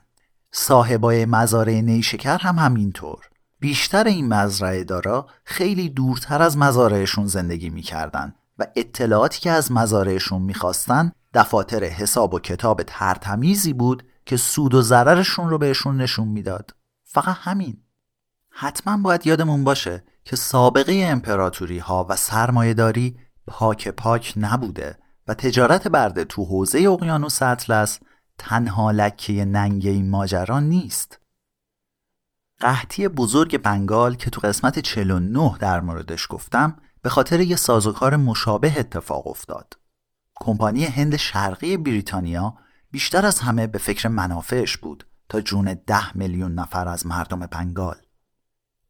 صاحبای 0.51 1.25
مزارع 1.25 1.81
نیشکر 1.81 2.37
هم 2.37 2.59
همینطور. 2.59 3.29
بیشتر 3.59 4.03
این 4.03 4.27
مزرعه 4.33 4.83
دارا 4.83 5.27
خیلی 5.43 5.89
دورتر 5.89 6.41
از 6.41 6.57
مزارعشون 6.57 7.27
زندگی 7.27 7.69
می‌کردن 7.69 8.33
و 8.59 8.67
اطلاعاتی 8.75 9.39
که 9.39 9.51
از 9.51 9.71
مزارعشون 9.71 10.41
می‌خواستن 10.41 11.11
دفاتر 11.33 11.83
حساب 11.83 12.33
و 12.33 12.39
کتاب 12.39 12.83
ترتمیزی 12.83 13.73
بود 13.73 14.03
که 14.25 14.37
سود 14.37 14.73
و 14.73 14.81
ضررشون 14.81 15.49
رو 15.49 15.57
بهشون 15.57 15.97
نشون 15.97 16.27
می‌داد. 16.27 16.75
فقط 17.03 17.35
همین. 17.39 17.77
حتما 18.59 18.97
باید 18.97 19.27
یادمون 19.27 19.63
باشه 19.63 20.03
که 20.25 20.35
سابقه 20.35 21.05
امپراتوری 21.05 21.79
ها 21.79 22.05
و 22.09 22.15
سرمایهداری 22.15 23.19
پاک 23.47 23.87
پاک 23.87 24.33
نبوده 24.37 24.97
و 25.27 25.33
تجارت 25.33 25.87
برده 25.87 26.25
تو 26.25 26.45
حوزه 26.45 26.79
اقیانوس 26.79 27.41
اطلس 27.41 27.99
تنها 28.37 28.91
لکه 28.91 29.45
ننگ 29.45 29.85
این 29.85 30.09
ماجرا 30.09 30.59
نیست. 30.59 31.19
قحطی 32.59 33.07
بزرگ 33.07 33.57
بنگال 33.57 34.15
که 34.15 34.29
تو 34.29 34.41
قسمت 34.41 34.79
49 34.79 35.57
در 35.59 35.79
موردش 35.79 36.27
گفتم 36.29 36.77
به 37.01 37.09
خاطر 37.09 37.39
یه 37.39 37.55
سازوکار 37.55 38.15
مشابه 38.15 38.79
اتفاق 38.79 39.27
افتاد. 39.27 39.73
کمپانی 40.35 40.85
هند 40.85 41.15
شرقی 41.15 41.77
بریتانیا 41.77 42.57
بیشتر 42.91 43.25
از 43.25 43.39
همه 43.39 43.67
به 43.67 43.77
فکر 43.77 44.07
منافعش 44.07 44.77
بود 44.77 45.07
تا 45.29 45.41
جون 45.41 45.73
ده 45.87 46.17
میلیون 46.17 46.53
نفر 46.53 46.87
از 46.87 47.05
مردم 47.05 47.39
بنگال. 47.39 48.06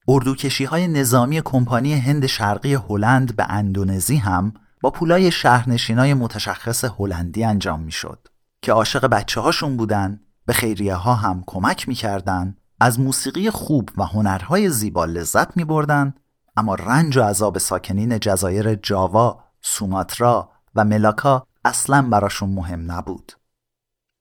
اردوکشی 0.08 0.66
های 0.66 0.88
نظامی 0.88 1.42
کمپانی 1.42 1.94
هند 1.94 2.26
شرقی 2.26 2.74
هلند 2.74 3.36
به 3.36 3.46
اندونزی 3.50 4.16
هم 4.16 4.54
با 4.82 4.92
پولای 4.92 5.32
شهرنشینای 5.32 6.14
متشخص 6.14 6.86
هلندی 7.00 7.44
انجام 7.44 7.80
می‌شد 7.80 8.28
که 8.62 8.72
عاشق 8.72 9.06
بچه 9.06 9.42
هاشون 9.42 9.78
بودن 9.78 10.20
به 10.46 10.54
خیریه 10.54 10.96
ها 10.96 11.14
هم 11.16 11.44
کمک 11.48 11.88
می‌کردن 11.88 12.58
از 12.80 13.00
موسیقی 13.00 13.50
خوب 13.50 13.90
و 13.98 14.06
هنرهای 14.06 14.70
زیبا 14.70 15.06
لذت 15.06 15.58
می 15.58 15.64
بردن 15.64 16.14
اما 16.58 16.76
رنج 16.76 17.18
و 17.18 17.24
عذاب 17.24 17.58
ساکنین 17.58 18.20
جزایر 18.20 18.76
جاوا، 18.76 19.44
سوماترا 19.62 20.50
و 20.76 20.86
ملاکا 20.86 21.48
اصلا 21.66 22.02
براشون 22.02 22.50
مهم 22.50 22.92
نبود. 22.92 23.32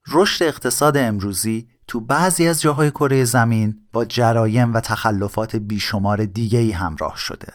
رشد 0.09 0.45
اقتصاد 0.45 0.97
امروزی 0.97 1.69
تو 1.89 2.01
بعضی 2.01 2.49
از 2.49 2.61
جاهای 2.61 2.91
کره 2.91 3.25
زمین 3.25 3.87
با 3.93 4.05
جرایم 4.05 4.75
و 4.75 4.81
تخلفات 4.81 5.57
بیشمار 5.57 6.25
دیگه 6.25 6.59
ای 6.59 6.71
همراه 6.71 7.17
شده. 7.17 7.53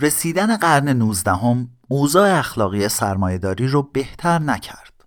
رسیدن 0.00 0.56
قرن 0.56 0.88
نوزدهم 0.88 1.70
اوضاع 1.88 2.38
اخلاقی 2.38 2.88
سرمایهداری 2.88 3.68
رو 3.68 3.82
بهتر 3.82 4.38
نکرد. 4.38 5.04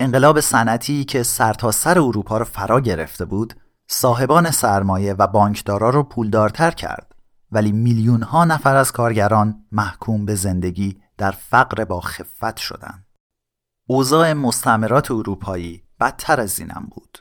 انقلاب 0.00 0.40
صنعتی 0.40 1.04
که 1.04 1.22
سرتاسر 1.22 1.94
سر 1.94 2.00
اروپا 2.00 2.38
رو 2.38 2.44
فرا 2.44 2.80
گرفته 2.80 3.24
بود، 3.24 3.54
صاحبان 3.86 4.50
سرمایه 4.50 5.14
و 5.14 5.26
بانکدارا 5.26 5.90
رو 5.90 6.02
پولدارتر 6.02 6.70
کرد، 6.70 7.14
ولی 7.52 7.72
میلیون 7.72 8.22
ها 8.22 8.44
نفر 8.44 8.76
از 8.76 8.92
کارگران 8.92 9.64
محکوم 9.72 10.24
به 10.24 10.34
زندگی 10.34 11.00
در 11.18 11.30
فقر 11.30 11.84
با 11.84 12.00
خفت 12.00 12.56
شدند. 12.56 13.06
اوضاع 13.86 14.32
مستعمرات 14.32 15.10
اروپایی 15.10 15.82
بدتر 16.02 16.40
از 16.40 16.58
اینم 16.58 16.88
بود. 16.90 17.18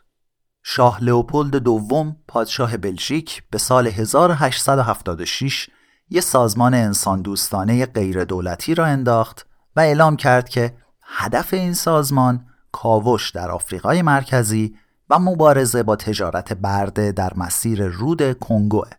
شاه 0.63 1.03
لئوپولد 1.03 1.55
دوم 1.55 2.15
پادشاه 2.27 2.77
بلژیک 2.77 3.43
به 3.49 3.57
سال 3.57 3.87
1876 3.87 5.69
یه 6.09 6.21
سازمان 6.21 6.73
انسان 6.73 7.21
دوستانه 7.21 7.85
غیر 7.85 8.23
دولتی 8.23 8.75
را 8.75 8.85
انداخت 8.85 9.47
و 9.75 9.79
اعلام 9.79 10.15
کرد 10.15 10.49
که 10.49 10.77
هدف 11.01 11.53
این 11.53 11.73
سازمان 11.73 12.45
کاوش 12.71 13.29
در 13.29 13.51
آفریقای 13.51 14.01
مرکزی 14.01 14.75
و 15.09 15.19
مبارزه 15.19 15.83
با 15.83 15.95
تجارت 15.95 16.53
برده 16.53 17.11
در 17.11 17.31
مسیر 17.35 17.87
رود 17.87 18.39
کنگوه. 18.39 18.89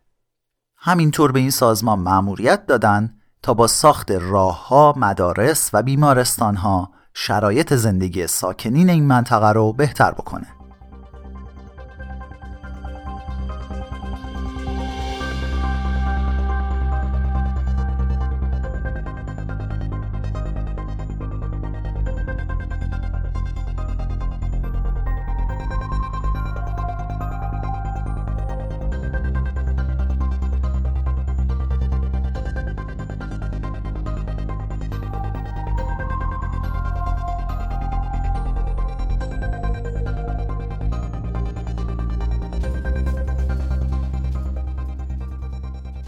همینطور 0.77 1.33
به 1.33 1.39
این 1.39 1.51
سازمان 1.51 1.99
مأموریت 1.99 2.67
دادند 2.67 3.21
تا 3.43 3.55
با 3.55 3.67
ساخت 3.67 4.11
راهها، 4.11 4.95
مدارس 4.97 5.71
و 5.73 5.83
بیمارستانها 5.83 7.02
شرایط 7.15 7.75
زندگی 7.75 8.27
ساکنین 8.27 8.91
این 8.91 9.07
منطقه 9.07 9.53
رو 9.53 9.73
بهتر 9.73 10.11
بکنه. 10.11 10.47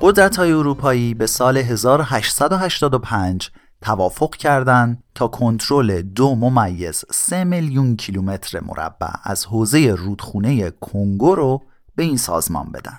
قدرت 0.07 0.37
های 0.37 0.53
اروپایی 0.53 1.15
به 1.15 1.27
سال 1.27 1.57
1885 1.57 3.51
توافق 3.81 4.35
کردند 4.35 5.03
تا 5.15 5.29
کنترل 5.29 6.03
دو 6.03 6.35
ممیز 6.35 7.05
سه 7.11 7.45
میلیون 7.45 7.97
کیلومتر 7.97 8.61
مربع 8.61 9.11
از 9.23 9.47
حوزه 9.47 9.95
رودخونه 9.99 10.71
کنگو 10.71 11.35
رو 11.35 11.63
به 11.97 12.03
این 12.03 12.17
سازمان 12.17 12.73
بدن. 12.73 12.99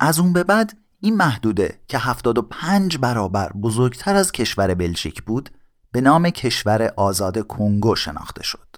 از 0.00 0.18
اون 0.18 0.32
به 0.32 0.44
بعد 0.44 0.76
این 1.00 1.16
محدوده 1.16 1.80
که 1.88 1.98
75 1.98 2.98
برابر 2.98 3.52
بزرگتر 3.52 4.16
از 4.16 4.32
کشور 4.32 4.74
بلژیک 4.74 5.22
بود 5.22 5.50
به 5.92 6.00
نام 6.00 6.30
کشور 6.30 6.92
آزاد 6.96 7.46
کنگو 7.46 7.96
شناخته 7.96 8.42
شد. 8.42 8.76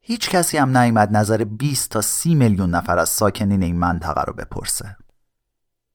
هیچ 0.00 0.30
کسی 0.30 0.58
هم 0.58 0.78
نیامد 0.78 1.16
نظر 1.16 1.44
20 1.44 1.90
تا 1.90 2.00
30 2.00 2.34
میلیون 2.34 2.70
نفر 2.70 2.98
از 2.98 3.08
ساکنین 3.08 3.62
این 3.62 3.78
منطقه 3.78 4.22
رو 4.22 4.32
بپرسه. 4.32 4.96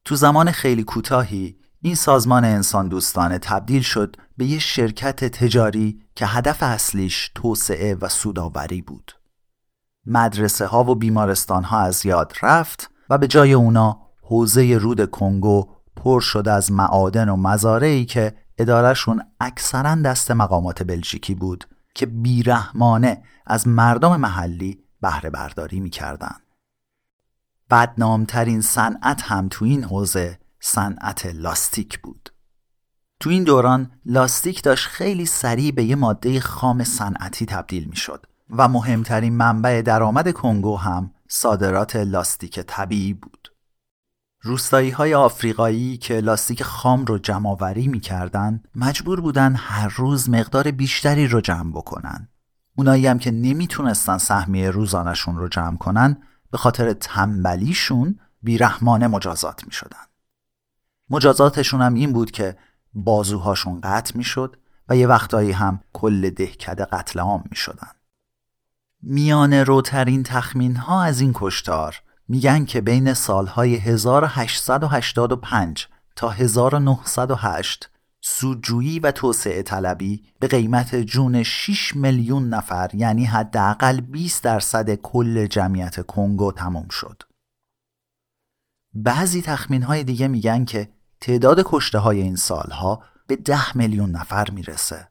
تو 0.06 0.16
زمان 0.16 0.52
خیلی 0.52 0.84
کوتاهی 0.84 1.58
این 1.82 1.96
سازمان 1.96 2.46
انسان 2.46 2.88
دوستانه 2.88 3.38
تبدیل 3.38 3.82
شد 3.82 4.16
به 4.38 4.46
یه 4.46 4.60
شرکت 4.60 5.26
تجاری 5.26 6.00
که 6.16 6.26
هدف 6.26 6.64
اصلیش 6.64 7.32
توسعه 7.36 7.96
و 7.96 8.10
سوداوری 8.10 8.82
بود. 8.82 9.12
مدرسه 10.06 10.66
ها 10.66 10.84
و 10.84 10.96
بیمارستان 10.96 11.64
ها 11.64 11.80
از 11.80 12.06
یاد 12.06 12.34
رفت 12.42 12.92
و 13.10 13.18
به 13.18 13.28
جای 13.28 13.54
اونا 13.54 14.02
حوزه 14.22 14.78
رود 14.78 15.12
کنگو 15.12 15.70
پر 15.96 16.20
شده 16.20 16.52
از 16.52 16.72
معادن 16.72 17.30
و 17.30 17.36
مزارعی 17.36 18.06
که 18.06 18.36
ادارهشون 18.58 19.22
اکثرا 19.40 19.96
دست 19.96 20.32
مقامات 20.32 20.84
بلژیکی 20.84 21.36
بود 21.36 21.66
که 21.96 22.06
بیرحمانه 22.06 23.24
از 23.46 23.68
مردم 23.68 24.16
محلی 24.16 24.80
بهره 25.02 25.30
برداری 25.30 25.80
می‌کردن. 25.80 26.36
بدنامترین 27.70 28.62
صنعت 28.62 29.22
هم 29.22 29.48
تو 29.52 29.66
این 29.66 29.84
حوزه 29.84 30.40
صنعت 30.60 31.26
لاستیک 31.26 32.00
بود. 32.00 32.30
تو 33.20 33.30
این 33.30 33.44
دوران 33.44 33.92
لاستیک 34.06 34.64
داشت 34.64 34.88
خیلی 34.88 35.26
سریع 35.26 35.72
به 35.72 35.84
یه 35.84 35.96
ماده 35.96 36.40
خام 36.40 36.84
صنعتی 36.84 37.46
تبدیل 37.46 37.86
می 37.86 37.96
شد 37.96 38.26
و 38.50 38.68
مهمترین 38.68 39.34
منبع 39.34 39.82
درآمد 39.82 40.34
کنگو 40.34 40.78
هم 40.78 41.12
صادرات 41.28 41.96
لاستیک 41.96 42.60
طبیعی 42.60 43.14
بود. 43.14 43.52
روستایی 44.42 44.90
های 44.90 45.14
آفریقایی 45.14 45.98
که 45.98 46.20
لاستیک 46.20 46.64
خام 46.64 47.06
رو 47.06 47.18
جمع 47.18 47.50
آوری 47.50 47.88
می‌کردن 47.88 48.64
مجبور 48.76 49.22
بودن 49.22 49.56
هر 49.56 49.88
روز 49.88 50.30
مقدار 50.30 50.72
بیشتری 50.72 51.28
رو 51.28 51.42
جمع 51.42 51.72
بکنن. 51.72 52.30
اونایی 52.78 53.08
هم 53.08 53.20
که 53.20 53.32
نمی‌تونستن 53.32 54.18
سهمیه 54.18 54.70
روزانشون 54.70 55.38
رو 55.38 55.48
جمع 55.48 55.78
کنن 55.78 56.18
به 56.56 56.60
خاطر 56.60 56.94
تنبلیشون 56.94 58.20
بیرحمانه 58.42 59.08
مجازات 59.08 59.66
می‌شدن. 59.66 60.06
مجازاتشون 61.10 61.82
هم 61.82 61.94
این 61.94 62.14
بود 62.14 62.32
که 62.32 62.58
بازوهاشون 62.94 63.82
قطع 63.82 64.18
می‌شد 64.18 64.58
و 64.90 64.98
یه 64.98 65.08
وقتایی 65.08 65.52
هم 65.52 65.80
کل 65.94 66.30
دهکده 66.30 66.86
قتل 66.86 67.20
عام 67.20 67.44
می 67.50 67.56
شدن. 67.56 67.92
میان 69.02 69.54
روترین 69.54 70.24
تخمین 70.24 70.76
ها 70.76 71.04
از 71.04 71.20
این 71.20 71.32
کشتار 71.36 72.02
میگن 72.28 72.66
که 72.66 72.82
بین 72.82 73.14
سالهای 73.14 73.76
1885 73.76 75.88
تا 76.16 76.30
1908 76.30 77.90
سودجویی 78.28 79.00
و 79.00 79.12
توسعه 79.12 79.64
طلبی 79.64 80.24
به 80.40 80.48
قیمت 80.48 80.96
جون 80.96 81.44
6 81.44 81.96
میلیون 81.96 82.50
نفر 82.50 82.90
یعنی 82.94 83.26
حداقل 83.26 84.02
20 84.02 84.44
درصد 84.44 84.96
کل 84.96 85.48
جمعیت 85.48 86.06
کنگو 86.06 86.52
تمام 86.52 86.88
شد. 86.88 87.24
بعضی 88.94 89.42
تخمین 89.42 89.84
های 89.84 90.04
دیگه 90.04 90.28
میگن 90.28 90.66
که 90.66 90.90
تعداد 91.22 91.64
کشته 91.66 92.00
های 92.00 92.22
این 92.22 92.36
سالها 92.36 93.04
به 93.28 93.36
10 93.36 93.78
میلیون 93.78 94.12
نفر 94.12 94.50
می‌رسه. 94.50 95.08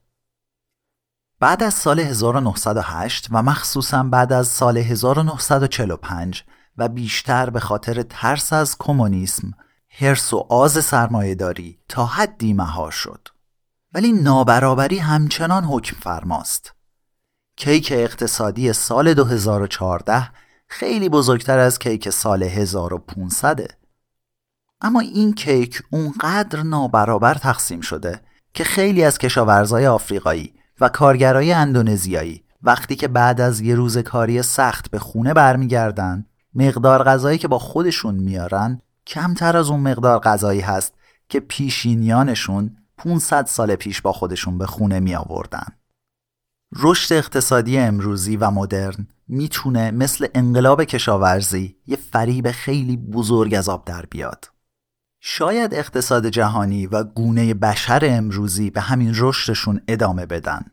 بعد 1.41 1.63
از 1.63 1.75
سال 1.75 2.01
1908 2.01 3.29
و 3.31 3.43
مخصوصا 3.43 4.03
بعد 4.03 4.33
از 4.33 4.49
سال 4.49 4.79
1945 4.79 6.45
و 6.77 6.89
بیشتر 6.89 7.51
به 7.51 7.61
خاطر 7.61 8.03
ترس 8.03 8.53
از 8.53 8.77
کمونیسم 8.79 9.53
هرس 9.99 10.35
و 10.35 10.47
آز 10.49 10.85
سرمایهداری 10.85 11.79
تا 11.89 12.07
حدی 12.07 12.53
مهار 12.53 12.91
شد. 12.91 13.29
ولی 13.93 14.13
نابرابری 14.13 14.99
همچنان 14.99 15.65
حکم 15.65 15.97
فرماست. 15.97 16.75
کیک 17.57 17.93
اقتصادی 17.97 18.73
سال 18.73 19.15
2014 19.15 20.31
خیلی 20.69 21.09
بزرگتر 21.09 21.59
از 21.59 21.79
کیک 21.79 22.11
سال 22.11 22.43
1500 22.43 23.61
اما 24.81 25.01
این 25.01 25.35
کیک 25.35 25.83
اونقدر 25.91 26.63
نابرابر 26.63 27.35
تقسیم 27.35 27.81
شده 27.81 28.21
که 28.55 28.65
خیلی 28.65 29.05
از 29.05 29.19
کشاورزای 29.19 29.87
آفریقایی 29.87 30.55
و 30.81 30.89
کارگرای 30.89 31.53
اندونزیایی 31.53 32.45
وقتی 32.63 32.97
که 32.97 33.09
بعد 33.09 33.41
از 33.41 33.61
یه 33.61 33.75
روز 33.75 33.99
کاری 33.99 34.43
سخت 34.43 34.91
به 34.91 34.99
خونه 34.99 35.35
برمیگردن 35.35 36.27
مقدار 36.55 37.03
غذایی 37.03 37.39
که 37.39 37.49
با 37.49 37.59
خودشون 37.59 38.15
میارن 38.15 38.81
کمتر 39.07 39.57
از 39.57 39.71
اون 39.71 39.81
مقدار 39.81 40.19
غذایی 40.19 40.61
هست 40.61 40.95
که 41.29 41.41
پیشینیانشون 41.41 42.77
500 42.97 43.47
سال 43.47 43.77
پیش 43.77 44.01
با 44.01 44.13
خودشون 44.13 44.59
به 44.59 44.67
خونه 44.67 45.01
می 45.01 45.15
آوردن. 45.15 45.67
رشد 46.77 47.15
اقتصادی 47.15 47.79
امروزی 47.79 48.37
و 48.37 48.51
مدرن 48.51 49.07
می‌تونه 49.29 49.91
مثل 49.91 50.27
انقلاب 50.35 50.85
کشاورزی 50.85 51.77
یه 51.87 51.97
فریب 51.97 52.51
خیلی 52.51 52.97
بزرگ 52.97 53.55
از 53.55 53.69
آب 53.69 53.85
در 53.85 54.07
بیاد. 54.07 54.51
شاید 55.21 55.75
اقتصاد 55.75 56.27
جهانی 56.27 56.87
و 56.87 57.05
گونه 57.05 57.55
بشر 57.55 58.01
امروزی 58.03 58.71
به 58.71 58.81
همین 58.81 59.13
رشدشون 59.17 59.81
ادامه 59.89 60.27
بدن. 60.27 60.65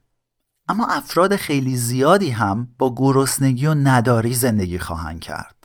اما 0.68 0.86
افراد 0.86 1.36
خیلی 1.36 1.78
زیادی 1.78 2.30
هم 2.30 2.68
با 2.78 2.96
گرسنگی 2.98 3.66
و 3.66 3.74
نداری 3.74 4.34
زندگی 4.34 4.80
خواهند 4.80 5.20
کرد. 5.20 5.61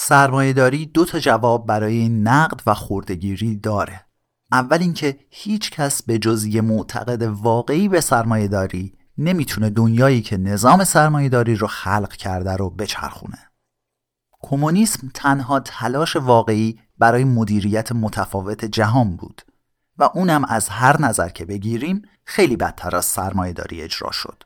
سرمایهداری 0.00 0.86
دو 0.86 1.04
تا 1.04 1.18
جواب 1.18 1.66
برای 1.66 2.08
نقد 2.08 2.62
و 2.66 2.74
خوردگیری 2.74 3.56
داره. 3.56 4.04
اول 4.52 4.78
اینکه 4.80 5.18
هیچ 5.30 5.70
کس 5.70 6.02
به 6.02 6.18
جز 6.18 6.46
معتقد 6.56 7.22
واقعی 7.22 7.88
به 7.88 8.00
سرمایهداری 8.00 8.94
نمی‌تونه 9.18 9.70
دنیایی 9.70 10.22
که 10.22 10.36
نظام 10.36 10.84
سرمایهداری 10.84 11.54
رو 11.54 11.66
خلق 11.66 12.12
کرده 12.12 12.56
رو 12.56 12.70
بچرخونه. 12.70 13.38
کمونیسم 14.42 15.10
تنها 15.14 15.60
تلاش 15.60 16.16
واقعی 16.16 16.78
برای 16.98 17.24
مدیریت 17.24 17.92
متفاوت 17.92 18.64
جهان 18.64 19.16
بود 19.16 19.42
و 19.98 20.10
اونم 20.14 20.44
از 20.44 20.68
هر 20.68 21.02
نظر 21.02 21.28
که 21.28 21.44
بگیریم 21.44 22.02
خیلی 22.24 22.56
بدتر 22.56 22.96
از 22.96 23.04
سرمایهداری 23.04 23.82
اجرا 23.82 24.10
شد 24.10 24.42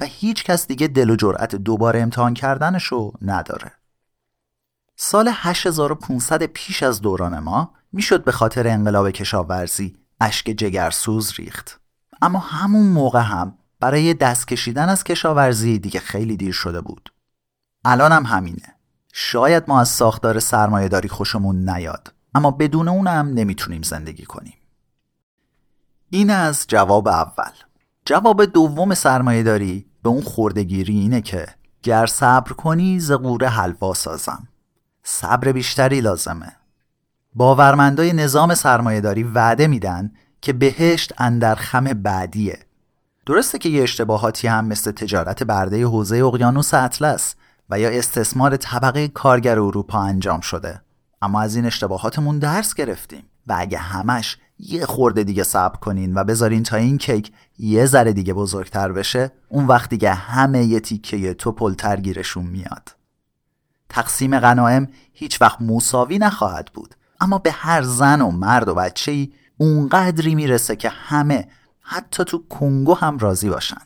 و 0.00 0.04
هیچ 0.04 0.44
کس 0.44 0.66
دیگه 0.66 0.88
دل 0.88 1.10
و 1.10 1.16
جرأت 1.16 1.56
دوباره 1.56 2.00
امتحان 2.00 2.34
کردنش 2.34 2.84
رو 2.84 3.12
نداره. 3.22 3.81
سال 5.04 5.30
8500 5.34 6.42
پیش 6.42 6.82
از 6.82 7.00
دوران 7.00 7.38
ما 7.38 7.74
می‌شد 7.92 8.24
به 8.24 8.32
خاطر 8.32 8.68
انقلاب 8.68 9.10
کشاورزی 9.10 9.96
اشک 10.20 10.46
جگرسوز 10.46 11.32
ریخت. 11.38 11.80
اما 12.22 12.38
همون 12.38 12.86
موقع 12.86 13.20
هم 13.20 13.58
برای 13.80 14.14
دست 14.14 14.48
کشیدن 14.48 14.88
از 14.88 15.04
کشاورزی 15.04 15.78
دیگه 15.78 16.00
خیلی 16.00 16.36
دیر 16.36 16.52
شده 16.52 16.80
بود. 16.80 17.12
الان 17.84 18.12
هم 18.12 18.26
همینه. 18.26 18.76
شاید 19.12 19.64
ما 19.68 19.80
از 19.80 19.88
ساختار 19.88 20.38
سرمایهداری 20.38 21.08
خوشمون 21.08 21.68
نیاد 21.68 22.12
اما 22.34 22.50
بدون 22.50 22.88
اونم 22.88 23.28
نمی‌تونیم 23.34 23.82
زندگی 23.82 24.24
کنیم. 24.24 24.58
این 26.10 26.30
از 26.30 26.64
جواب 26.68 27.08
اول. 27.08 27.52
جواب 28.04 28.44
دوم 28.44 28.94
سرمایهداری 28.94 29.86
به 30.02 30.08
اون 30.08 30.22
خوردگیری 30.22 30.98
اینه 30.98 31.20
که 31.20 31.46
گر 31.82 32.06
صبر 32.06 32.52
کنی 32.52 33.00
زقوره 33.00 33.48
حلوا 33.48 33.94
سازم. 33.94 34.48
صبر 35.02 35.52
بیشتری 35.52 36.00
لازمه. 36.00 36.52
باورمندای 37.34 38.12
نظام 38.12 38.54
سرمایهداری 38.54 39.22
وعده 39.22 39.66
میدن 39.66 40.12
که 40.40 40.52
بهشت 40.52 41.12
اندر 41.18 41.54
خم 41.54 41.84
بعدیه. 41.84 42.58
درسته 43.26 43.58
که 43.58 43.68
یه 43.68 43.82
اشتباهاتی 43.82 44.48
هم 44.48 44.64
مثل 44.64 44.90
تجارت 44.90 45.42
برده 45.42 45.86
حوزه 45.86 46.16
اقیانوس 46.16 46.74
اطلس 46.74 47.34
و 47.70 47.80
یا 47.80 47.88
استثمار 47.88 48.56
طبقه 48.56 49.08
کارگر 49.08 49.58
اروپا 49.58 50.00
انجام 50.00 50.40
شده. 50.40 50.80
اما 51.22 51.40
از 51.40 51.56
این 51.56 51.66
اشتباهاتمون 51.66 52.38
درس 52.38 52.74
گرفتیم 52.74 53.24
و 53.46 53.54
اگه 53.58 53.78
همش 53.78 54.38
یه 54.58 54.86
خورده 54.86 55.24
دیگه 55.24 55.42
صبر 55.42 55.76
کنین 55.76 56.14
و 56.14 56.24
بذارین 56.24 56.62
تا 56.62 56.76
این 56.76 56.98
کیک 56.98 57.32
یه 57.58 57.86
ذره 57.86 58.12
دیگه 58.12 58.34
بزرگتر 58.34 58.92
بشه 58.92 59.32
اون 59.48 59.66
وقت 59.66 59.90
دیگه 59.90 60.14
همه 60.14 60.64
یه 60.64 60.80
تیکه 60.80 61.34
تو 61.34 61.52
پلتر 61.52 62.00
گیرشون 62.00 62.46
میاد. 62.46 63.01
تقسیم 63.92 64.38
غنایم 64.38 64.88
هیچ 65.12 65.42
وقت 65.42 65.60
مساوی 65.60 66.18
نخواهد 66.18 66.70
بود. 66.74 66.94
اما 67.20 67.38
به 67.38 67.52
هر 67.52 67.82
زن 67.82 68.20
و 68.20 68.30
مرد 68.30 68.68
و 68.68 68.74
بچه 68.74 69.12
ای 69.12 69.32
اونقدری 69.58 70.34
می‌رسه 70.34 70.76
که 70.76 70.88
همه 70.88 71.48
حتی 71.80 72.24
تو 72.24 72.44
کنگو 72.48 72.94
هم 72.94 73.18
راضی 73.18 73.50
باشن. 73.50 73.80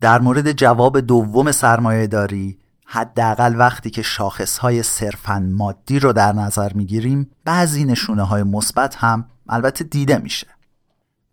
در 0.00 0.20
مورد 0.20 0.52
جواب 0.52 1.00
دوم 1.00 1.52
سرمایه 1.52 2.06
داری 2.06 2.58
حداقل 2.86 3.54
وقتی 3.58 3.90
که 3.90 4.02
شاخصهای 4.02 4.82
صرفا 4.82 5.38
مادی 5.38 5.98
رو 5.98 6.12
در 6.12 6.32
نظر 6.32 6.72
می‌گیریم 6.72 7.30
بعضی 7.44 7.84
نشونه 7.84 8.22
های 8.22 8.42
مثبت 8.42 8.96
هم 8.96 9.24
البته 9.48 9.84
دیده 9.84 10.18
میشه. 10.18 10.46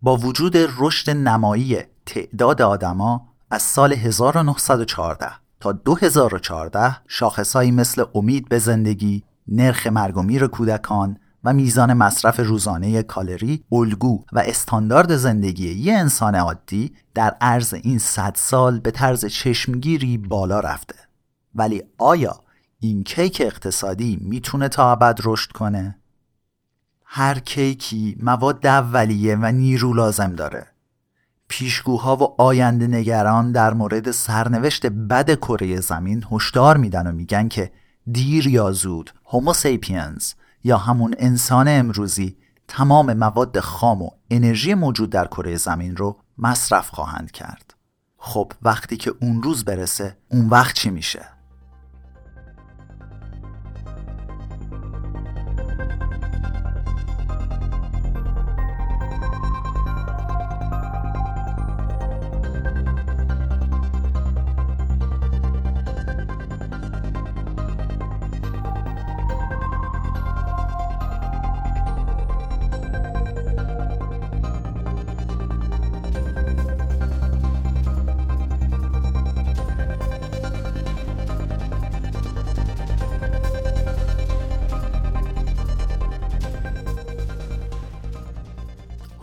با 0.01 0.17
وجود 0.17 0.57
رشد 0.57 1.09
نمایی 1.09 1.77
تعداد 2.05 2.61
آدما 2.61 3.27
از 3.51 3.61
سال 3.61 3.93
1914 3.93 5.31
تا 5.61 5.71
2014 5.71 6.97
شاخصهایی 7.07 7.71
مثل 7.71 8.03
امید 8.15 8.49
به 8.49 8.59
زندگی، 8.59 9.23
نرخ 9.47 9.87
مرگ 9.87 10.17
و 10.17 10.21
میر 10.21 10.47
کودکان 10.47 11.17
و 11.43 11.53
میزان 11.53 11.93
مصرف 11.93 12.39
روزانه 12.39 13.03
کالری، 13.03 13.63
الگو 13.71 14.23
و 14.33 14.39
استاندارد 14.39 15.15
زندگی 15.15 15.73
یه 15.73 15.93
انسان 15.93 16.35
عادی 16.35 16.93
در 17.13 17.35
عرض 17.41 17.73
این 17.73 17.99
صد 17.99 18.35
سال 18.35 18.79
به 18.79 18.91
طرز 18.91 19.25
چشمگیری 19.25 20.17
بالا 20.17 20.59
رفته. 20.59 20.95
ولی 21.55 21.83
آیا 21.97 22.39
این 22.79 23.03
کیک 23.03 23.41
اقتصادی 23.45 24.17
می‌تونه 24.21 24.67
تا 24.67 24.91
ابد 24.91 25.19
رشد 25.23 25.51
کنه؟ 25.51 25.97
هر 27.05 27.39
کیکی 27.39 28.17
مواد 28.23 28.67
اولیه 28.67 29.35
و 29.35 29.51
نیرو 29.51 29.93
لازم 29.93 30.33
داره. 30.35 30.70
پیشگوها 31.51 32.15
و 32.15 32.41
آینده 32.41 32.87
نگران 32.87 33.51
در 33.51 33.73
مورد 33.73 34.11
سرنوشت 34.11 34.85
بد 34.85 35.35
کره 35.35 35.79
زمین 35.79 36.25
هشدار 36.31 36.77
میدن 36.77 37.07
و 37.07 37.11
میگن 37.11 37.47
که 37.47 37.71
دیر 38.11 38.47
یا 38.47 38.71
زود 38.71 39.13
هوموسیپینز 39.25 40.33
یا 40.63 40.77
همون 40.77 41.15
انسان 41.17 41.67
امروزی 41.67 42.37
تمام 42.67 43.13
مواد 43.13 43.59
خام 43.59 44.01
و 44.01 44.09
انرژی 44.29 44.73
موجود 44.73 45.09
در 45.09 45.27
کره 45.27 45.55
زمین 45.55 45.95
رو 45.95 46.17
مصرف 46.37 46.89
خواهند 46.89 47.31
کرد. 47.31 47.73
خب 48.17 48.51
وقتی 48.61 48.97
که 48.97 49.13
اون 49.21 49.43
روز 49.43 49.65
برسه 49.65 50.17
اون 50.29 50.49
وقت 50.49 50.75
چی 50.75 50.89
میشه؟ 50.89 51.25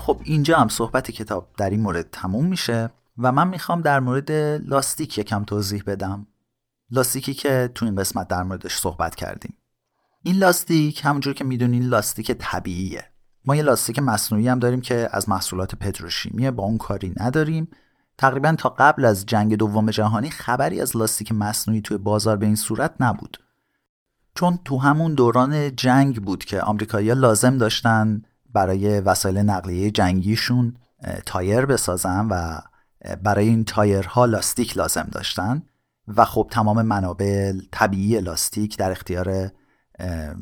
خب 0.09 0.21
اینجا 0.25 0.59
هم 0.59 0.69
صحبت 0.69 1.11
کتاب 1.11 1.49
در 1.57 1.71
این 1.71 1.81
مورد 1.81 2.11
تموم 2.13 2.47
میشه 2.47 2.91
و 3.19 3.33
من 3.33 3.49
می‌خوام 3.49 3.83
در 3.83 4.01
مورد 4.01 4.31
لاستیک 4.67 5.19
یکم 5.19 5.45
توضیح 5.45 5.83
بدم. 5.87 6.27
لاستیکی 6.91 7.35
که 7.35 7.71
تو 7.75 7.85
این 7.85 7.97
قسمت 7.97 8.29
در 8.29 8.43
موردش 8.43 8.77
صحبت 8.77 9.15
کردیم. 9.15 9.55
این 10.23 10.37
لاستیک 10.37 11.05
همونجور 11.05 11.35
که 11.35 11.45
می‌دونین 11.45 11.83
لاستیک 11.83 12.33
طبیعیه. 12.33 13.05
ما 13.45 13.57
یه 13.57 13.63
لاستیک 13.63 13.99
مصنوعی 13.99 14.49
هم 14.49 14.59
داریم 14.59 14.81
که 14.81 15.09
از 15.13 15.29
محصولات 15.29 15.75
پتروشیمیه 15.75 16.51
با 16.51 16.63
اون 16.63 16.79
کاری 16.79 17.15
نداریم. 17.17 17.69
تقریبا 18.19 18.55
تا 18.59 18.69
قبل 18.69 19.05
از 19.05 19.27
جنگ 19.27 19.57
دوم 19.57 19.91
جهانی 19.91 20.31
خبری 20.31 20.81
از 20.81 20.97
لاستیک 20.97 21.33
مصنوعی 21.33 21.81
توی 21.81 21.99
بازار 21.99 22.37
به 22.37 22.47
این 22.47 22.57
صورت 22.57 22.95
نبود. 23.01 23.39
چون 24.35 24.59
تو 24.65 24.79
همون 24.79 25.15
دوران 25.15 25.77
جنگ 25.77 26.23
بود 26.23 26.45
که 26.45 26.63
آمریکایی‌ها 26.63 27.15
لازم 27.15 27.59
داشتن 27.59 28.23
برای 28.53 29.01
وسایل 29.01 29.39
نقلیه 29.39 29.91
جنگیشون 29.91 30.77
تایر 31.27 31.67
بسازن 31.67 32.29
و 32.31 32.59
برای 33.23 33.49
این 33.49 33.65
تایرها 33.65 34.25
لاستیک 34.25 34.77
لازم 34.77 35.09
داشتن. 35.13 35.63
و 36.17 36.25
خب 36.25 36.49
تمام 36.51 36.83
منابع 36.83 37.53
طبیعی 37.73 38.21
لاستیک 38.21 38.79
در 38.79 38.91
اختیار 38.91 39.51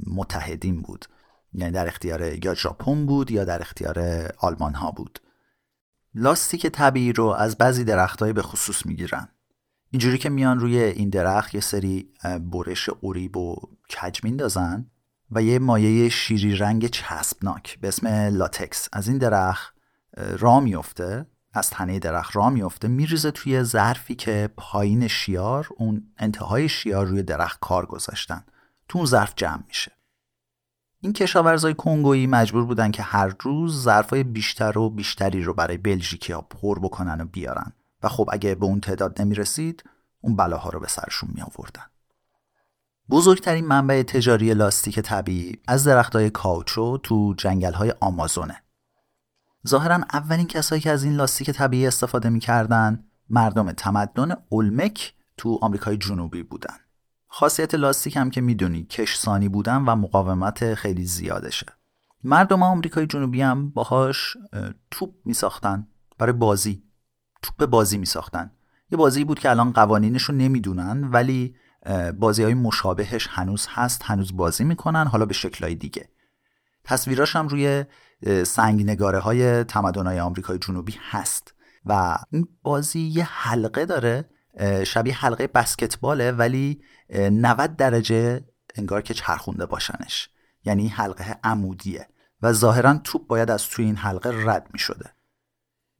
متحدین 0.06 0.82
بود. 0.82 1.04
یعنی 1.52 1.72
در 1.72 1.86
اختیار 1.86 2.44
یا 2.44 2.54
ژاپن 2.54 3.06
بود 3.06 3.30
یا 3.30 3.44
در 3.44 3.60
اختیار 3.60 4.28
آلمان 4.38 4.74
ها 4.74 4.90
بود. 4.90 5.20
لاستیک 6.14 6.66
طبیعی 6.66 7.12
رو 7.12 7.26
از 7.26 7.56
بعضی 7.56 7.84
درختهایی 7.84 8.32
به 8.32 8.42
خصوص 8.42 8.86
می‌گیرن. 8.86 9.28
اینجوری 9.90 10.18
که 10.18 10.28
میان 10.28 10.60
روی 10.60 10.78
این 10.78 11.08
درخت 11.08 11.54
یه 11.54 11.60
سری 11.60 12.12
برش 12.52 12.90
اوریب 13.00 13.36
و 13.36 13.56
کج 13.90 14.24
میندازن. 14.24 14.90
و 15.30 15.42
یه 15.42 15.58
مایه 15.58 16.08
شیری 16.08 16.56
رنگ 16.56 16.86
چسبناک 16.86 17.78
به 17.80 17.88
اسم 17.88 18.06
لاتکس. 18.08 18.88
از 18.92 19.08
این 19.08 19.18
درخت 19.18 19.74
را 20.16 20.60
میفته 20.60 21.26
از 21.52 21.70
تنه 21.70 21.98
درخت 21.98 22.36
را 22.36 22.50
میفته 22.50 22.88
میریزه 22.88 23.30
توی 23.30 23.62
ظرفی 23.62 24.14
که 24.14 24.50
پایین 24.56 25.08
شیار 25.08 25.68
اون 25.76 26.12
انتهای 26.18 26.68
شیار 26.68 27.06
روی 27.06 27.22
درخت 27.22 27.58
کار 27.60 27.86
گذاشتن. 27.86 28.44
تو 28.88 28.98
اون 28.98 29.06
ظرف 29.06 29.32
جمع 29.36 29.62
میشه. 29.68 29.92
این 31.00 31.12
کشاورزای 31.12 31.74
کنگویی 31.74 32.26
مجبور 32.26 32.64
بودن 32.64 32.90
که 32.90 33.02
هر 33.02 33.34
روز 33.40 33.82
ظرفای 33.82 34.24
بیشتر 34.24 34.78
و 34.78 34.90
بیشتری 34.90 35.42
رو 35.42 35.54
برای 35.54 35.76
بلژیکیا 35.76 36.40
پر 36.40 36.78
بکنن 36.78 37.20
و 37.20 37.24
بیارن. 37.24 37.72
و 38.02 38.08
خب 38.08 38.28
اگه 38.32 38.54
به 38.54 38.66
اون 38.66 38.80
تعداد 38.80 39.22
نمی‌رسید 39.22 39.84
اون 40.20 40.36
بلاها 40.36 40.70
رو 40.70 40.80
به 40.80 40.88
سرشون 40.88 41.30
می 41.34 41.42
آوردن. 41.42 41.84
بزرگترین 43.10 43.66
منبع 43.66 44.02
تجاری 44.02 44.54
لاستیک 44.54 45.00
طبیعی 45.00 45.58
از 45.68 45.84
درختای 45.84 46.30
کاوچو 46.30 46.98
تو 46.98 47.34
جنگل 47.38 47.90
آمازونه. 48.00 48.62
ظاهرا 49.68 49.94
اولین 50.12 50.46
کسایی 50.46 50.80
که 50.80 50.90
از 50.90 51.04
این 51.04 51.12
لاستیک 51.12 51.50
طبیعی 51.50 51.86
استفاده 51.86 52.28
می‌کردن 52.28 53.04
مردم 53.30 53.72
تمدن 53.72 54.36
اولمک 54.48 55.14
تو 55.36 55.58
آمریکای 55.62 55.96
جنوبی 55.96 56.42
بودن. 56.42 56.74
خاصیت 57.28 57.74
لاستیک 57.74 58.16
هم 58.16 58.30
که 58.30 58.40
می‌دونی 58.40 58.84
کشسانی 58.84 59.48
بودن 59.48 59.76
و 59.76 59.96
مقاومت 59.96 60.74
خیلی 60.74 61.04
زیادشه. 61.04 61.66
مردم 62.24 62.62
آمریکای 62.62 63.06
جنوبی 63.06 63.42
هم 63.42 63.70
باهاش 63.70 64.36
توپ 64.90 65.14
میساختن 65.24 65.86
برای 66.18 66.32
بازی. 66.32 66.82
توپ 67.42 67.66
بازی 67.66 67.98
میساختن. 67.98 68.50
یه 68.90 68.98
بازی 68.98 69.24
بود 69.24 69.38
که 69.38 69.50
الان 69.50 69.72
قوانینش 69.72 70.22
رو 70.22 70.34
نمی‌دونن 70.34 71.04
ولی 71.04 71.56
بازی 72.18 72.42
های 72.42 72.54
مشابهش 72.54 73.28
هنوز 73.30 73.66
هست 73.70 74.02
هنوز 74.04 74.36
بازی 74.36 74.64
می‌کنن 74.64 75.06
حالا 75.06 75.26
به 75.26 75.34
شکلهای 75.34 75.74
دیگه. 75.74 76.08
تصویراش 76.84 77.36
هم 77.36 77.48
روی 77.48 77.84
سنگ 78.46 78.82
نگاره 78.82 79.18
های 79.18 79.64
تمدن 79.64 80.06
های 80.06 80.20
آمریکای 80.20 80.58
جنوبی 80.58 80.98
هست 81.10 81.54
و 81.86 82.18
این 82.30 82.48
بازی 82.62 83.00
یه 83.00 83.24
حلقه 83.24 83.86
داره 83.86 84.24
شبیه 84.84 85.14
حلقه 85.14 85.46
بسکتباله 85.46 86.32
ولی 86.32 86.82
90 87.10 87.76
درجه 87.76 88.44
انگار 88.74 89.02
که 89.02 89.14
چرخونده 89.14 89.66
باشنش. 89.66 90.30
یعنی 90.64 90.88
حلقه 90.88 91.38
عمودیه 91.44 92.08
و 92.42 92.52
ظاهرا 92.52 93.00
توپ 93.04 93.26
باید 93.26 93.50
از 93.50 93.66
توی 93.66 93.84
این 93.84 93.96
حلقه 93.96 94.30
رد 94.46 94.68
می 94.72 94.78
شده 94.78 95.15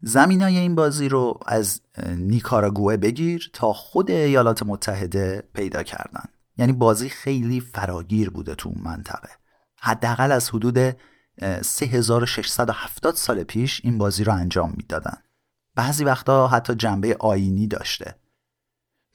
زمین 0.07 0.43
های 0.43 0.57
این 0.57 0.75
بازی 0.75 1.09
رو 1.09 1.41
از 1.47 1.81
نیکاراگوه 2.09 2.97
بگیر 2.97 3.51
تا 3.53 3.73
خود 3.73 4.11
ایالات 4.11 4.63
متحده 4.63 5.49
پیدا 5.55 5.83
کردن. 5.83 6.25
یعنی 6.57 6.73
بازی 6.73 7.09
خیلی 7.09 7.61
فراگیر 7.61 8.31
بوده 8.31 8.55
تو 8.55 8.69
اون 8.69 8.83
منطقه. 8.85 9.29
حداقل 9.81 10.33
از 10.33 10.51
حدود 10.51 10.97
3670 11.63 13.15
سال 13.15 13.43
پیش 13.45 13.81
این 13.85 13.99
بازی 13.99 14.25
رو 14.25 14.33
انجام 14.33 14.75
می‌دادن. 14.77 15.17
بعضی 15.75 16.05
وقتا 16.05 16.49
حتی 16.49 16.75
جنبه 16.75 17.17
آینی 17.21 17.67
داشته. 17.67 18.15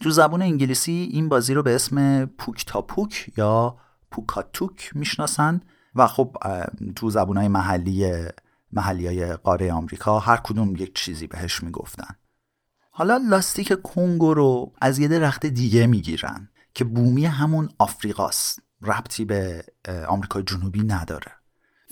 تو 0.01 0.09
زبون 0.09 0.41
انگلیسی 0.41 1.09
این 1.11 1.29
بازی 1.29 1.53
رو 1.53 1.63
به 1.63 1.75
اسم 1.75 2.25
پوک 2.25 2.65
تا 2.65 2.81
پوک 2.81 3.31
یا 3.37 3.77
پوکاتوک 4.11 4.91
می‌شناسن 4.95 5.61
و 5.95 6.07
خب 6.07 6.37
تو 6.95 7.09
زبونهای 7.09 7.47
محلی 7.47 8.27
محلی 8.73 9.07
های 9.07 9.33
قاره 9.33 9.73
آمریکا 9.73 10.19
هر 10.19 10.37
کدوم 10.37 10.75
یک 10.75 10.95
چیزی 10.95 11.27
بهش 11.27 11.63
می‌گفتن. 11.63 12.15
حالا 12.91 13.17
لاستیک 13.29 13.81
کنگو 13.81 14.33
رو 14.33 14.73
از 14.81 14.99
یه 14.99 15.07
درخت 15.07 15.45
دیگه 15.45 15.87
می‌گیرن 15.87 16.49
که 16.73 16.83
بومی 16.83 17.25
همون 17.25 17.69
آفریقاست. 17.77 18.59
ربطی 18.81 19.25
به 19.25 19.65
آمریکا 20.07 20.41
جنوبی 20.41 20.83
نداره. 20.83 21.31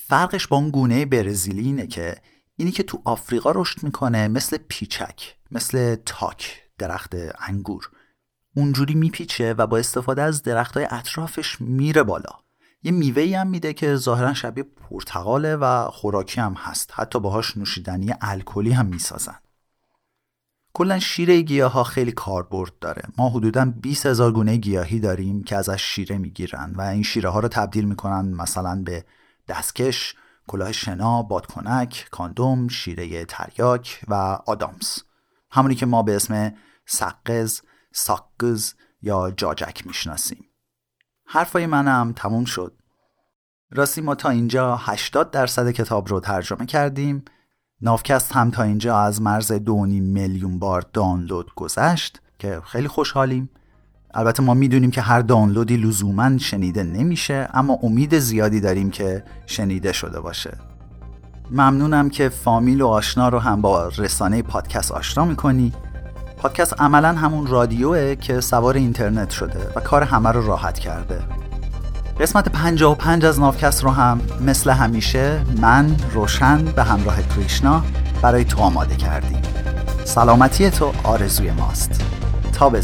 فرقش 0.07 0.47
با 0.47 0.57
اون 0.57 0.69
گونه 0.69 1.05
برزیلی 1.05 1.61
اینه 1.61 1.87
که 1.87 2.15
اینی 2.55 2.71
که 2.71 2.83
تو 2.83 3.01
آفریقا 3.05 3.51
رشد 3.51 3.83
می‌کنه 3.83 4.27
مثل 4.27 4.57
پیچک 4.57 5.35
مثل 5.51 5.95
تاک 5.95 6.61
درخت 6.77 7.15
انگور. 7.39 7.89
اونجوری 8.55 8.93
میپیچه 8.93 9.53
و 9.53 9.67
با 9.67 9.77
استفاده 9.77 10.21
از 10.21 10.43
درختهای 10.43 10.87
اطرافش 10.91 11.61
میره 11.61 12.03
بالا. 12.03 12.31
یه 12.83 12.91
میوه 12.91 13.37
هم 13.37 13.47
میده 13.47 13.73
که 13.73 13.95
ظاهرا 13.95 14.33
شبیه 14.33 14.63
پرتقاله 14.63 15.55
و 15.55 15.89
خوراکی 15.91 16.41
هم 16.41 16.53
هست. 16.53 16.91
حتی 16.93 17.19
باهاش 17.19 17.57
نوشیدنی 17.57 18.13
الکلی 18.21 18.71
هم 18.71 18.85
می‌سازن. 18.85 19.35
کلا 20.73 20.99
شیره 20.99 21.41
گیاه 21.41 21.71
ها 21.71 21.83
خیلی 21.83 22.11
کاربرد 22.11 22.79
داره. 22.81 23.03
ما 23.17 23.29
حدودا 23.29 23.73
20 23.81 24.05
هزار 24.05 24.31
گونه 24.31 24.57
گیاهی 24.57 24.99
داریم 24.99 25.43
که 25.43 25.55
ازش 25.55 25.81
شیره 25.81 26.17
می‌گیرن 26.17 26.73
و 26.75 26.81
این 26.81 27.03
شیره 27.03 27.29
ها 27.29 27.39
رو 27.39 27.47
تبدیل 27.47 27.85
می‌کنن 27.85 28.33
مثلا 28.33 28.81
به 28.85 29.05
دستکش 29.47 30.15
کلاه 30.47 30.71
شنا 30.71 31.23
بادکنک 31.23 32.07
کاندوم 32.11 32.67
شیره 32.67 33.25
تریاک 33.25 34.01
و 34.07 34.13
آدامس. 34.45 35.03
همونی 35.51 35.75
که 35.75 35.85
ما 35.85 36.03
به 36.03 36.15
اسم 36.15 36.53
سقز 36.85 37.61
ساقز 37.91 38.73
یا 39.01 39.31
جاجک 39.31 39.87
می‌شناسیم. 39.87 40.48
حرفای 41.31 41.65
منم 41.65 42.13
تموم 42.15 42.45
شد. 42.45 42.73
راستی 43.71 44.01
ما 44.01 44.15
تا 44.15 44.29
اینجا 44.29 44.75
80 44.75 45.31
درصد 45.31 45.71
کتاب 45.71 46.09
رو 46.09 46.19
ترجمه 46.19 46.65
کردیم. 46.65 47.25
نافکست 47.81 48.31
هم 48.31 48.51
تا 48.51 48.63
اینجا 48.63 48.99
از 48.99 49.21
مرز 49.21 49.51
دونی 49.51 49.99
میلیون 49.99 50.59
بار 50.59 50.85
دانلود 50.93 51.55
گذشت 51.55 52.21
که 52.39 52.61
خیلی 52.65 52.87
خوشحالیم. 52.87 53.49
البته 54.13 54.43
ما 54.43 54.53
می‌دونیم 54.53 54.91
که 54.91 55.01
هر 55.01 55.21
دانلودی 55.21 55.77
لزوما 55.77 56.37
شنیده 56.37 56.83
نمیشه 56.83 57.49
اما 57.53 57.79
امید 57.83 58.19
زیادی 58.19 58.59
داریم 58.59 58.91
که 58.91 59.23
شنیده 59.45 59.91
شده 59.91 60.19
باشه. 60.19 60.57
ممنونم 61.51 62.09
که 62.09 62.29
فامیل 62.29 62.81
و 62.81 62.87
آشنا 62.87 63.29
رو 63.29 63.39
هم 63.39 63.61
با 63.61 63.87
رسانه 63.87 64.41
پادکست 64.41 64.91
آشنا 64.91 65.25
می‌کنی. 65.25 65.73
پادکست 66.39 66.81
عملا 66.81 67.13
همون 67.13 67.47
رادیوه 67.47 68.15
که 68.15 68.41
سوار 68.41 68.75
اینترنت 68.75 69.29
شده 69.29 69.59
و 69.75 69.79
کار 69.79 70.03
همه 70.03 70.31
رو 70.31 70.47
راحت 70.47 70.79
کرده. 70.79 71.19
قسمت 72.19 72.49
55 72.49 73.25
از 73.25 73.39
نافکست 73.39 73.83
رو 73.83 73.89
هم 73.89 74.21
مثل 74.41 74.69
همیشه 74.69 75.41
من 75.61 75.95
روشن 76.13 76.65
به 76.65 76.83
همراه 76.83 77.23
کریشنا 77.23 77.83
برای 78.21 78.45
تو 78.45 78.59
آماده 78.59 78.95
کردیم. 78.95 79.41
سلامتی 80.05 80.69
تو 80.69 80.91
آرزوی 81.03 81.51
ماست. 81.51 82.01
تا 82.53 82.69
به 82.69 82.81